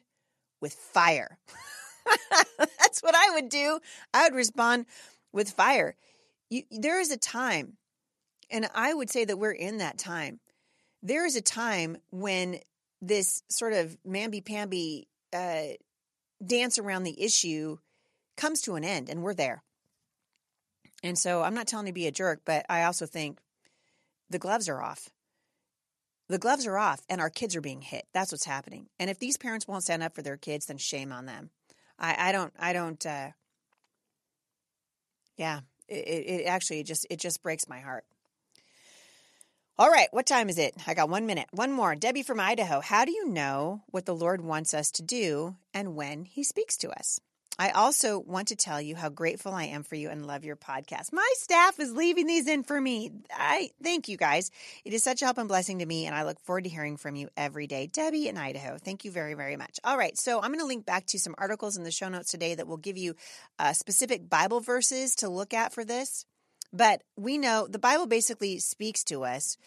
with 0.60 0.74
fire. 0.74 1.38
That's 2.58 3.02
what 3.02 3.16
I 3.16 3.32
would 3.36 3.50
do. 3.50 3.80
I 4.14 4.24
would 4.24 4.36
respond 4.36 4.86
with 5.32 5.52
fire. 5.52 5.96
You, 6.50 6.64
there 6.72 7.00
is 7.00 7.12
a 7.12 7.18
time 7.18 7.78
and 8.56 8.70
I 8.74 8.94
would 8.94 9.10
say 9.10 9.26
that 9.26 9.38
we're 9.38 9.52
in 9.52 9.78
that 9.80 9.98
time. 9.98 10.40
There 11.04 11.26
is 11.26 11.36
a 11.36 11.42
time 11.42 11.98
when 12.10 12.60
this 13.02 13.44
sort 13.50 13.74
of 13.74 13.98
mamby-pamby 14.08 15.08
uh, 15.34 15.64
dance 16.44 16.80
around 16.80 17.04
the 17.04 17.22
issue 17.22 17.78
comes 18.38 18.62
to 18.62 18.76
an 18.76 18.84
end, 18.84 19.10
and 19.10 19.22
we're 19.22 19.34
there. 19.36 19.62
And 21.04 21.18
so 21.18 21.44
I'm 21.44 21.54
not 21.54 21.68
telling 21.68 21.88
you 21.88 21.92
to 21.92 22.02
be 22.02 22.08
a 22.08 22.12
jerk, 22.12 22.42
but 22.46 22.66
I 22.70 22.84
also 22.84 23.06
think 23.06 23.40
the 24.30 24.40
gloves 24.40 24.68
are 24.70 24.82
off. 24.82 25.10
the 26.28 26.38
gloves 26.40 26.66
are 26.66 26.78
off 26.78 27.02
and 27.10 27.22
our 27.22 27.30
kids 27.30 27.56
are 27.56 27.62
being 27.62 27.82
hit. 27.82 28.06
That's 28.14 28.32
what's 28.32 28.46
happening. 28.46 28.88
And 29.00 29.10
if 29.10 29.20
these 29.20 29.38
parents 29.38 29.68
won't 29.68 29.84
stand 29.84 30.04
up 30.04 30.16
for 30.16 30.22
their 30.22 30.38
kids, 30.38 30.66
then 30.66 30.78
shame 30.78 31.12
on 31.12 31.26
them. 31.26 31.52
I, 32.00 32.30
I 32.30 32.32
don't, 32.32 32.54
I 32.60 32.74
don't, 32.74 33.06
uh, 33.06 33.30
yeah, 35.38 35.62
it, 35.88 35.94
it 35.96 36.46
actually 36.46 36.84
just, 36.84 37.06
it 37.10 37.20
just 37.20 37.44
breaks 37.44 37.68
my 37.68 37.80
heart. 37.80 38.06
All 39.78 39.90
right, 39.90 40.08
what 40.12 40.26
time 40.26 40.48
is 40.48 40.58
it? 40.58 40.74
I 40.88 40.94
got 40.94 41.10
one 41.10 41.26
minute. 41.26 41.48
One 41.52 41.74
more. 41.74 41.96
Debbie 41.96 42.24
from 42.24 42.40
Idaho. 42.40 42.80
How 42.80 43.04
do 43.04 43.12
you 43.12 43.28
know 43.28 43.82
what 43.88 44.06
the 44.06 44.16
Lord 44.16 44.40
wants 44.40 44.74
us 44.74 44.90
to 44.92 45.02
do 45.02 45.58
and 45.74 45.98
when 45.98 46.24
He 46.24 46.46
speaks 46.46 46.78
to 46.78 46.92
us? 46.92 47.20
I 47.60 47.72
also 47.72 48.18
want 48.20 48.50
to 48.50 48.56
tell 48.56 48.80
you 48.80 48.96
how 48.96 49.10
grateful 49.10 49.54
I 49.54 49.66
am 49.66 49.84
for 49.84 49.96
you 49.96 50.10
and 50.10 50.26
love 50.26 50.46
your 50.46 50.56
podcast. 50.56 51.12
My 51.12 51.30
staff 51.36 51.78
is 51.78 51.92
leaving 51.92 52.26
these 52.26 52.48
in 52.48 52.64
for 52.64 52.80
me. 52.80 53.12
I 53.30 53.72
thank 53.84 54.08
you 54.08 54.16
guys. 54.16 54.50
It 54.86 54.94
is 54.94 55.04
such 55.04 55.22
a 55.22 55.26
help 55.26 55.40
and 55.40 55.50
blessing 55.50 55.80
to 55.80 55.86
me, 55.86 56.06
and 56.06 56.16
I 56.16 56.24
look 56.24 56.40
forward 56.40 56.64
to 56.64 56.70
hearing 56.70 56.96
from 56.96 57.18
you 57.18 57.28
every 57.36 57.68
day. 57.68 57.88
Debbie 57.88 58.30
in 58.30 58.38
Idaho, 58.38 58.78
thank 58.78 59.04
you 59.04 59.12
very, 59.12 59.34
very 59.34 59.58
much. 59.58 59.82
All 59.84 59.98
right, 59.98 60.18
so 60.18 60.38
I'm 60.38 60.52
going 60.52 60.60
to 60.60 60.66
link 60.66 60.86
back 60.86 61.06
to 61.08 61.20
some 61.20 61.36
articles 61.38 61.76
in 61.76 61.84
the 61.84 61.92
show 61.92 62.08
notes 62.08 62.32
today 62.32 62.56
that 62.56 62.68
will 62.68 62.78
give 62.78 62.98
you 62.98 63.16
uh, 63.60 63.74
specific 63.74 64.30
Bible 64.30 64.62
verses 64.62 65.16
to 65.18 65.28
look 65.28 65.54
at 65.54 65.74
for 65.74 65.84
this. 65.84 66.26
But 66.76 67.04
we 67.16 67.38
know 67.38 67.68
the 67.68 67.80
Bible 67.80 68.06
basically 68.06 68.60
speaks 68.60 69.04
to 69.06 69.24
us 69.24 69.58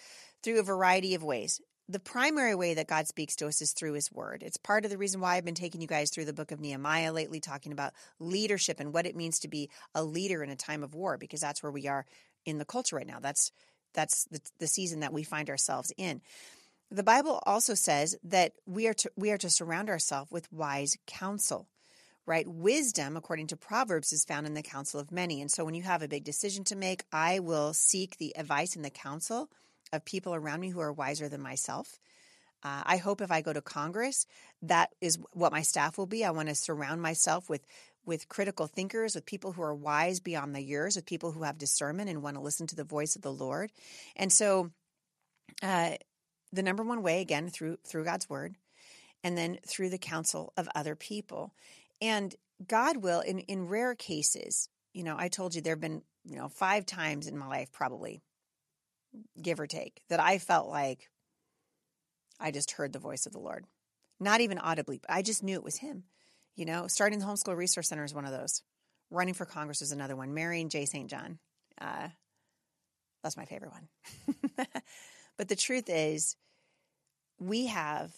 through 0.42 0.60
a 0.60 0.64
variety 0.64 1.14
of 1.14 1.24
ways 1.24 1.60
the 1.88 1.98
primary 1.98 2.54
way 2.54 2.74
that 2.74 2.86
God 2.86 3.08
speaks 3.08 3.34
to 3.36 3.46
us 3.46 3.62
is 3.62 3.72
through 3.72 3.94
his 3.94 4.12
word. 4.12 4.42
It's 4.42 4.58
part 4.58 4.84
of 4.84 4.90
the 4.90 4.98
reason 4.98 5.20
why 5.20 5.36
I've 5.36 5.44
been 5.44 5.54
taking 5.54 5.80
you 5.80 5.86
guys 5.86 6.10
through 6.10 6.26
the 6.26 6.34
book 6.34 6.52
of 6.52 6.60
Nehemiah 6.60 7.12
lately, 7.12 7.40
talking 7.40 7.72
about 7.72 7.94
leadership 8.20 8.78
and 8.78 8.92
what 8.92 9.06
it 9.06 9.16
means 9.16 9.38
to 9.40 9.48
be 9.48 9.70
a 9.94 10.04
leader 10.04 10.42
in 10.42 10.50
a 10.50 10.56
time 10.56 10.82
of 10.82 10.94
war, 10.94 11.16
because 11.16 11.40
that's 11.40 11.62
where 11.62 11.72
we 11.72 11.88
are 11.88 12.04
in 12.44 12.58
the 12.58 12.66
culture 12.66 12.96
right 12.96 13.06
now. 13.06 13.20
That's 13.20 13.52
that's 13.94 14.26
the, 14.26 14.40
the 14.60 14.66
season 14.66 15.00
that 15.00 15.14
we 15.14 15.22
find 15.22 15.48
ourselves 15.48 15.90
in. 15.96 16.20
The 16.90 17.02
Bible 17.02 17.42
also 17.46 17.72
says 17.72 18.16
that 18.24 18.52
we 18.66 18.86
are 18.86 18.94
to, 18.94 19.10
we 19.16 19.30
are 19.30 19.38
to 19.38 19.50
surround 19.50 19.88
ourselves 19.88 20.30
with 20.30 20.52
wise 20.52 20.96
counsel 21.06 21.68
right? 22.28 22.46
Wisdom, 22.46 23.16
according 23.16 23.46
to 23.46 23.56
Proverbs, 23.56 24.12
is 24.12 24.26
found 24.26 24.46
in 24.46 24.52
the 24.52 24.62
counsel 24.62 25.00
of 25.00 25.10
many. 25.10 25.40
And 25.40 25.50
so 25.50 25.64
when 25.64 25.74
you 25.74 25.82
have 25.82 26.02
a 26.02 26.08
big 26.08 26.24
decision 26.24 26.62
to 26.64 26.76
make, 26.76 27.02
I 27.10 27.38
will 27.38 27.72
seek 27.72 28.18
the 28.18 28.36
advice 28.36 28.76
and 28.76 28.84
the 28.84 28.90
counsel 28.90 29.48
of 29.94 30.04
people 30.04 30.34
around 30.34 30.60
me 30.60 30.68
who 30.68 30.80
are 30.80 30.92
wiser 30.92 31.30
than 31.30 31.40
myself. 31.40 31.98
Uh, 32.62 32.82
I 32.84 32.98
hope 32.98 33.22
if 33.22 33.32
I 33.32 33.40
go 33.40 33.54
to 33.54 33.62
Congress, 33.62 34.26
that 34.60 34.90
is 35.00 35.18
what 35.32 35.52
my 35.52 35.62
staff 35.62 35.96
will 35.96 36.06
be. 36.06 36.22
I 36.22 36.30
want 36.30 36.50
to 36.50 36.54
surround 36.54 37.00
myself 37.00 37.48
with 37.48 37.62
with 38.04 38.28
critical 38.28 38.66
thinkers, 38.66 39.14
with 39.14 39.26
people 39.26 39.52
who 39.52 39.62
are 39.62 39.74
wise 39.74 40.18
beyond 40.18 40.54
the 40.54 40.62
years, 40.62 40.96
with 40.96 41.04
people 41.04 41.30
who 41.30 41.42
have 41.42 41.58
discernment 41.58 42.08
and 42.08 42.22
want 42.22 42.36
to 42.36 42.42
listen 42.42 42.66
to 42.66 42.76
the 42.76 42.84
voice 42.84 43.16
of 43.16 43.22
the 43.22 43.32
Lord. 43.32 43.70
And 44.16 44.32
so, 44.32 44.70
uh, 45.62 45.96
the 46.50 46.62
number 46.62 46.82
one 46.82 47.02
way 47.02 47.20
again 47.20 47.48
through 47.48 47.78
through 47.86 48.04
God's 48.04 48.28
word, 48.28 48.56
and 49.22 49.36
then 49.36 49.58
through 49.66 49.90
the 49.90 49.98
counsel 49.98 50.52
of 50.56 50.68
other 50.74 50.94
people. 50.94 51.52
And 52.00 52.34
God 52.66 52.98
will, 52.98 53.20
in 53.20 53.40
in 53.40 53.68
rare 53.68 53.94
cases, 53.94 54.68
you 54.92 55.04
know, 55.04 55.16
I 55.18 55.28
told 55.28 55.54
you 55.54 55.62
there 55.62 55.74
have 55.74 55.80
been 55.80 56.02
you 56.24 56.36
know 56.36 56.48
five 56.48 56.86
times 56.86 57.26
in 57.26 57.36
my 57.36 57.46
life 57.46 57.72
probably 57.72 58.22
give 59.40 59.60
or 59.60 59.66
take, 59.66 60.02
that 60.08 60.20
I 60.20 60.38
felt 60.38 60.68
like 60.68 61.08
I 62.40 62.50
just 62.50 62.72
heard 62.72 62.92
the 62.92 62.98
voice 62.98 63.26
of 63.26 63.32
the 63.32 63.38
Lord. 63.38 63.64
Not 64.20 64.40
even 64.40 64.58
audibly, 64.58 64.98
but 64.98 65.10
I 65.10 65.22
just 65.22 65.42
knew 65.42 65.54
it 65.54 65.64
was 65.64 65.78
Him. 65.78 66.04
You 66.56 66.64
know, 66.64 66.88
starting 66.88 67.20
the 67.20 67.24
Homeschool 67.24 67.56
Resource 67.56 67.88
Center 67.88 68.04
is 68.04 68.14
one 68.14 68.24
of 68.24 68.32
those. 68.32 68.62
Running 69.10 69.34
for 69.34 69.46
Congress 69.46 69.80
is 69.80 69.92
another 69.92 70.16
one. 70.16 70.34
Marrying 70.34 70.68
Jay 70.68 70.84
St. 70.84 71.08
John. 71.08 71.38
Uh, 71.80 72.08
that's 73.22 73.36
my 73.36 73.44
favorite 73.44 73.72
one. 73.72 74.66
but 75.38 75.48
the 75.48 75.56
truth 75.56 75.84
is, 75.88 76.36
we 77.38 77.66
have 77.66 78.12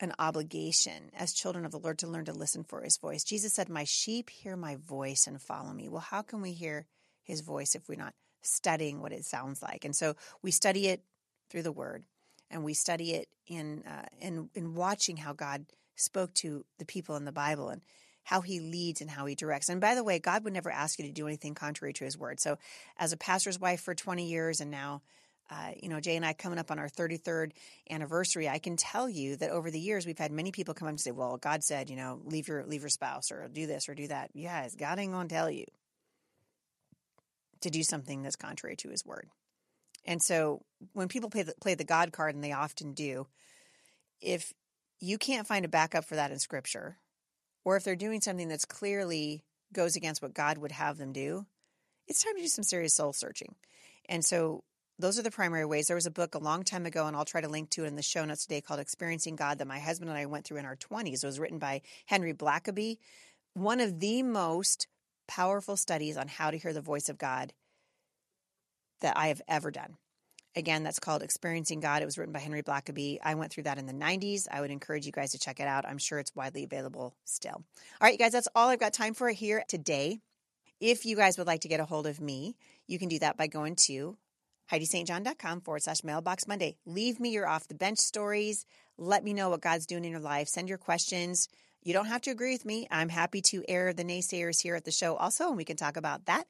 an 0.00 0.12
obligation 0.18 1.10
as 1.16 1.32
children 1.32 1.64
of 1.64 1.72
the 1.72 1.78
Lord 1.78 1.98
to 1.98 2.06
learn 2.06 2.24
to 2.26 2.32
listen 2.32 2.64
for 2.64 2.82
his 2.82 2.96
voice. 2.96 3.24
Jesus 3.24 3.52
said, 3.52 3.68
My 3.68 3.84
sheep 3.84 4.30
hear 4.30 4.56
my 4.56 4.76
voice 4.76 5.26
and 5.26 5.40
follow 5.40 5.72
me. 5.72 5.88
Well, 5.88 6.00
how 6.00 6.22
can 6.22 6.40
we 6.40 6.52
hear 6.52 6.86
his 7.24 7.40
voice 7.42 7.74
if 7.74 7.88
we're 7.88 7.98
not 7.98 8.14
studying 8.42 9.00
what 9.00 9.12
it 9.12 9.24
sounds 9.24 9.62
like. 9.62 9.84
And 9.84 9.94
so 9.94 10.14
we 10.42 10.50
study 10.50 10.88
it 10.88 11.02
through 11.50 11.62
the 11.62 11.72
Word, 11.72 12.04
and 12.50 12.64
we 12.64 12.74
study 12.74 13.12
it 13.12 13.28
in 13.46 13.84
uh, 13.86 14.06
in 14.20 14.50
in 14.54 14.74
watching 14.74 15.16
how 15.16 15.32
God 15.32 15.66
spoke 15.96 16.34
to 16.34 16.64
the 16.78 16.84
people 16.84 17.16
in 17.16 17.24
the 17.24 17.32
Bible 17.32 17.68
and 17.68 17.82
how 18.24 18.40
he 18.42 18.60
leads 18.60 19.00
and 19.00 19.10
how 19.10 19.26
he 19.26 19.34
directs. 19.34 19.68
And 19.68 19.80
by 19.80 19.94
the 19.94 20.04
way, 20.04 20.18
God 20.18 20.44
would 20.44 20.52
never 20.52 20.70
ask 20.70 20.98
you 20.98 21.06
to 21.06 21.12
do 21.12 21.26
anything 21.26 21.54
contrary 21.54 21.94
to 21.94 22.04
his 22.04 22.18
word. 22.18 22.40
So, 22.40 22.58
as 22.98 23.12
a 23.12 23.16
pastor's 23.16 23.58
wife 23.58 23.80
for 23.80 23.94
20 23.94 24.26
years 24.26 24.60
and 24.60 24.70
now, 24.70 25.02
uh, 25.50 25.72
you 25.82 25.88
know, 25.88 26.00
Jay 26.00 26.16
and 26.16 26.26
I 26.26 26.32
coming 26.32 26.58
up 26.58 26.70
on 26.70 26.78
our 26.78 26.88
33rd 26.88 27.52
anniversary, 27.90 28.48
I 28.48 28.58
can 28.58 28.76
tell 28.76 29.08
you 29.08 29.36
that 29.36 29.50
over 29.50 29.70
the 29.70 29.80
years 29.80 30.06
we've 30.06 30.18
had 30.18 30.30
many 30.30 30.52
people 30.52 30.74
come 30.74 30.88
up 30.88 30.90
and 30.90 31.00
say, 31.00 31.10
"Well, 31.10 31.38
God 31.38 31.64
said, 31.64 31.88
you 31.88 31.96
know, 31.96 32.20
leave 32.24 32.48
your 32.48 32.64
leave 32.66 32.82
your 32.82 32.90
spouse 32.90 33.30
or 33.30 33.48
do 33.48 33.66
this 33.66 33.88
or 33.88 33.94
do 33.94 34.08
that." 34.08 34.30
Yes, 34.34 34.74
God 34.74 34.98
ain't 34.98 35.12
gonna 35.12 35.28
tell 35.28 35.50
you 35.50 35.64
to 37.62 37.70
do 37.70 37.82
something 37.82 38.22
that's 38.22 38.36
contrary 38.36 38.76
to 38.76 38.90
his 38.90 39.04
word. 39.04 39.28
And 40.04 40.22
so 40.22 40.62
when 40.92 41.08
people 41.08 41.30
play 41.30 41.42
the, 41.42 41.54
play 41.60 41.74
the 41.74 41.84
God 41.84 42.12
card, 42.12 42.34
and 42.34 42.44
they 42.44 42.52
often 42.52 42.92
do, 42.92 43.26
if 44.20 44.52
you 45.00 45.18
can't 45.18 45.46
find 45.46 45.64
a 45.64 45.68
backup 45.68 46.04
for 46.04 46.16
that 46.16 46.30
in 46.30 46.38
scripture, 46.38 46.98
or 47.64 47.76
if 47.76 47.84
they're 47.84 47.96
doing 47.96 48.20
something 48.20 48.48
that's 48.48 48.64
clearly 48.64 49.44
goes 49.72 49.96
against 49.96 50.22
what 50.22 50.34
God 50.34 50.58
would 50.58 50.72
have 50.72 50.98
them 50.98 51.12
do, 51.12 51.46
it's 52.06 52.24
time 52.24 52.36
to 52.36 52.42
do 52.42 52.48
some 52.48 52.64
serious 52.64 52.94
soul 52.94 53.12
searching. 53.12 53.54
And 54.08 54.24
so 54.24 54.64
those 54.98 55.18
are 55.18 55.22
the 55.22 55.30
primary 55.30 55.64
ways. 55.64 55.86
There 55.86 55.94
was 55.94 56.06
a 56.06 56.10
book 56.10 56.34
a 56.34 56.38
long 56.38 56.64
time 56.64 56.84
ago, 56.84 57.06
and 57.06 57.16
I'll 57.16 57.24
try 57.24 57.40
to 57.40 57.48
link 57.48 57.70
to 57.70 57.84
it 57.84 57.88
in 57.88 57.96
the 57.96 58.02
show 58.02 58.24
notes 58.24 58.42
today 58.42 58.60
called 58.60 58.80
Experiencing 58.80 59.36
God 59.36 59.58
that 59.58 59.66
my 59.66 59.78
husband 59.78 60.10
and 60.10 60.18
I 60.18 60.26
went 60.26 60.44
through 60.44 60.58
in 60.58 60.66
our 60.66 60.76
20s. 60.76 61.22
It 61.22 61.26
was 61.26 61.38
written 61.38 61.58
by 61.58 61.82
Henry 62.06 62.34
Blackaby, 62.34 62.98
one 63.54 63.80
of 63.80 64.00
the 64.00 64.22
most 64.22 64.88
powerful 65.28 65.76
studies 65.76 66.16
on 66.16 66.26
how 66.26 66.50
to 66.50 66.58
hear 66.58 66.72
the 66.72 66.80
voice 66.80 67.08
of 67.08 67.18
God 67.18 67.52
that 69.00 69.16
I 69.16 69.28
have 69.28 69.42
ever 69.46 69.70
done. 69.70 69.96
Again, 70.56 70.82
that's 70.82 70.98
called 70.98 71.22
Experiencing 71.22 71.78
God. 71.78 72.02
It 72.02 72.06
was 72.06 72.18
written 72.18 72.32
by 72.32 72.40
Henry 72.40 72.62
Blackaby. 72.62 73.18
I 73.22 73.36
went 73.36 73.52
through 73.52 73.64
that 73.64 73.78
in 73.78 73.86
the 73.86 73.92
90s. 73.92 74.48
I 74.50 74.60
would 74.60 74.72
encourage 74.72 75.06
you 75.06 75.12
guys 75.12 75.30
to 75.32 75.38
check 75.38 75.60
it 75.60 75.68
out. 75.68 75.86
I'm 75.86 75.98
sure 75.98 76.18
it's 76.18 76.34
widely 76.34 76.64
available 76.64 77.14
still. 77.24 77.52
All 77.52 77.64
right, 78.00 78.12
you 78.12 78.18
guys, 78.18 78.32
that's 78.32 78.48
all 78.56 78.68
I've 78.68 78.80
got 78.80 78.92
time 78.92 79.14
for 79.14 79.28
here 79.28 79.62
today. 79.68 80.18
If 80.80 81.06
you 81.06 81.14
guys 81.14 81.38
would 81.38 81.46
like 81.46 81.60
to 81.60 81.68
get 81.68 81.78
a 81.78 81.84
hold 81.84 82.08
of 82.08 82.20
me, 82.20 82.56
you 82.88 82.98
can 82.98 83.08
do 83.08 83.18
that 83.20 83.36
by 83.36 83.46
going 83.46 83.76
to 83.86 84.16
HeidiSt.John.com 84.70 85.62
forward 85.62 85.82
slash 85.82 86.04
mailbox 86.04 86.46
Monday. 86.46 86.76
Leave 86.86 87.20
me 87.20 87.30
your 87.30 87.48
off 87.48 87.68
the 87.68 87.74
bench 87.74 87.98
stories. 87.98 88.66
Let 88.96 89.24
me 89.24 89.32
know 89.32 89.50
what 89.50 89.60
God's 89.60 89.86
doing 89.86 90.04
in 90.04 90.10
your 90.10 90.20
life. 90.20 90.48
Send 90.48 90.68
your 90.68 90.78
questions. 90.78 91.48
You 91.82 91.92
don't 91.92 92.06
have 92.06 92.22
to 92.22 92.30
agree 92.30 92.52
with 92.52 92.64
me. 92.64 92.86
I'm 92.90 93.08
happy 93.08 93.40
to 93.42 93.64
air 93.68 93.92
the 93.92 94.04
naysayers 94.04 94.60
here 94.62 94.74
at 94.74 94.84
the 94.84 94.90
show 94.90 95.16
also, 95.16 95.48
and 95.48 95.56
we 95.56 95.64
can 95.64 95.76
talk 95.76 95.96
about 95.96 96.26
that. 96.26 96.44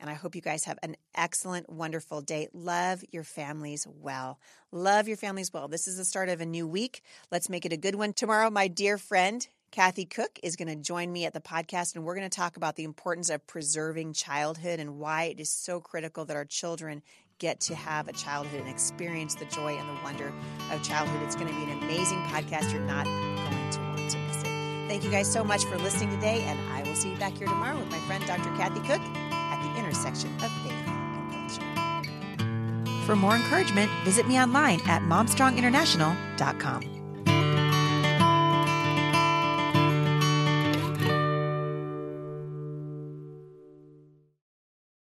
And 0.00 0.08
I 0.08 0.14
hope 0.14 0.36
you 0.36 0.40
guys 0.40 0.64
have 0.64 0.78
an 0.82 0.96
excellent, 1.14 1.68
wonderful 1.68 2.20
day. 2.20 2.48
Love 2.52 3.02
your 3.10 3.24
families 3.24 3.86
well. 3.86 4.38
Love 4.70 5.08
your 5.08 5.16
families 5.16 5.52
well. 5.52 5.66
This 5.66 5.88
is 5.88 5.96
the 5.96 6.04
start 6.04 6.28
of 6.28 6.40
a 6.40 6.46
new 6.46 6.68
week. 6.68 7.02
Let's 7.32 7.48
make 7.48 7.66
it 7.66 7.72
a 7.72 7.76
good 7.76 7.96
one. 7.96 8.12
Tomorrow, 8.12 8.50
my 8.50 8.68
dear 8.68 8.96
friend, 8.96 9.46
Kathy 9.72 10.04
Koch 10.06 10.38
is 10.42 10.56
going 10.56 10.68
to 10.68 10.76
join 10.76 11.12
me 11.12 11.26
at 11.26 11.34
the 11.34 11.40
podcast, 11.40 11.94
and 11.94 12.04
we're 12.04 12.14
going 12.14 12.30
to 12.30 12.34
talk 12.34 12.56
about 12.56 12.76
the 12.76 12.84
importance 12.84 13.28
of 13.28 13.46
preserving 13.46 14.12
childhood 14.12 14.78
and 14.78 14.98
why 14.98 15.24
it 15.24 15.40
is 15.40 15.50
so 15.50 15.80
critical 15.80 16.24
that 16.24 16.36
our 16.36 16.44
children 16.44 17.02
get 17.38 17.60
to 17.60 17.74
have 17.74 18.08
a 18.08 18.12
childhood 18.12 18.60
and 18.60 18.68
experience 18.68 19.34
the 19.34 19.44
joy 19.46 19.76
and 19.76 19.88
the 19.88 20.02
wonder 20.02 20.32
of 20.70 20.82
childhood. 20.82 21.22
It's 21.22 21.34
going 21.36 21.48
to 21.48 21.54
be 21.54 21.62
an 21.70 21.78
amazing 21.82 22.18
podcast. 22.22 22.72
You're 22.72 22.82
not 22.82 23.04
going 23.06 23.70
to 23.70 23.80
want 23.80 24.10
to 24.10 24.18
miss 24.18 24.42
it. 24.42 24.88
Thank 24.88 25.04
you 25.04 25.10
guys 25.10 25.30
so 25.30 25.44
much 25.44 25.64
for 25.64 25.76
listening 25.78 26.10
today, 26.10 26.42
and 26.42 26.58
I 26.72 26.82
will 26.82 26.96
see 26.96 27.10
you 27.10 27.16
back 27.18 27.36
here 27.36 27.46
tomorrow 27.46 27.78
with 27.78 27.90
my 27.90 27.98
friend 28.00 28.24
Dr. 28.26 28.50
Kathy 28.56 28.80
Koch 28.80 29.00
at 29.32 29.62
the 29.62 29.78
intersection 29.78 30.34
of 30.36 30.50
faith 30.62 30.72
and 30.86 31.32
culture. 31.32 33.06
For 33.06 33.14
more 33.14 33.36
encouragement, 33.36 33.90
visit 34.04 34.26
me 34.26 34.38
online 34.38 34.80
at 34.86 35.02
momstronginternational.com. 35.02 36.97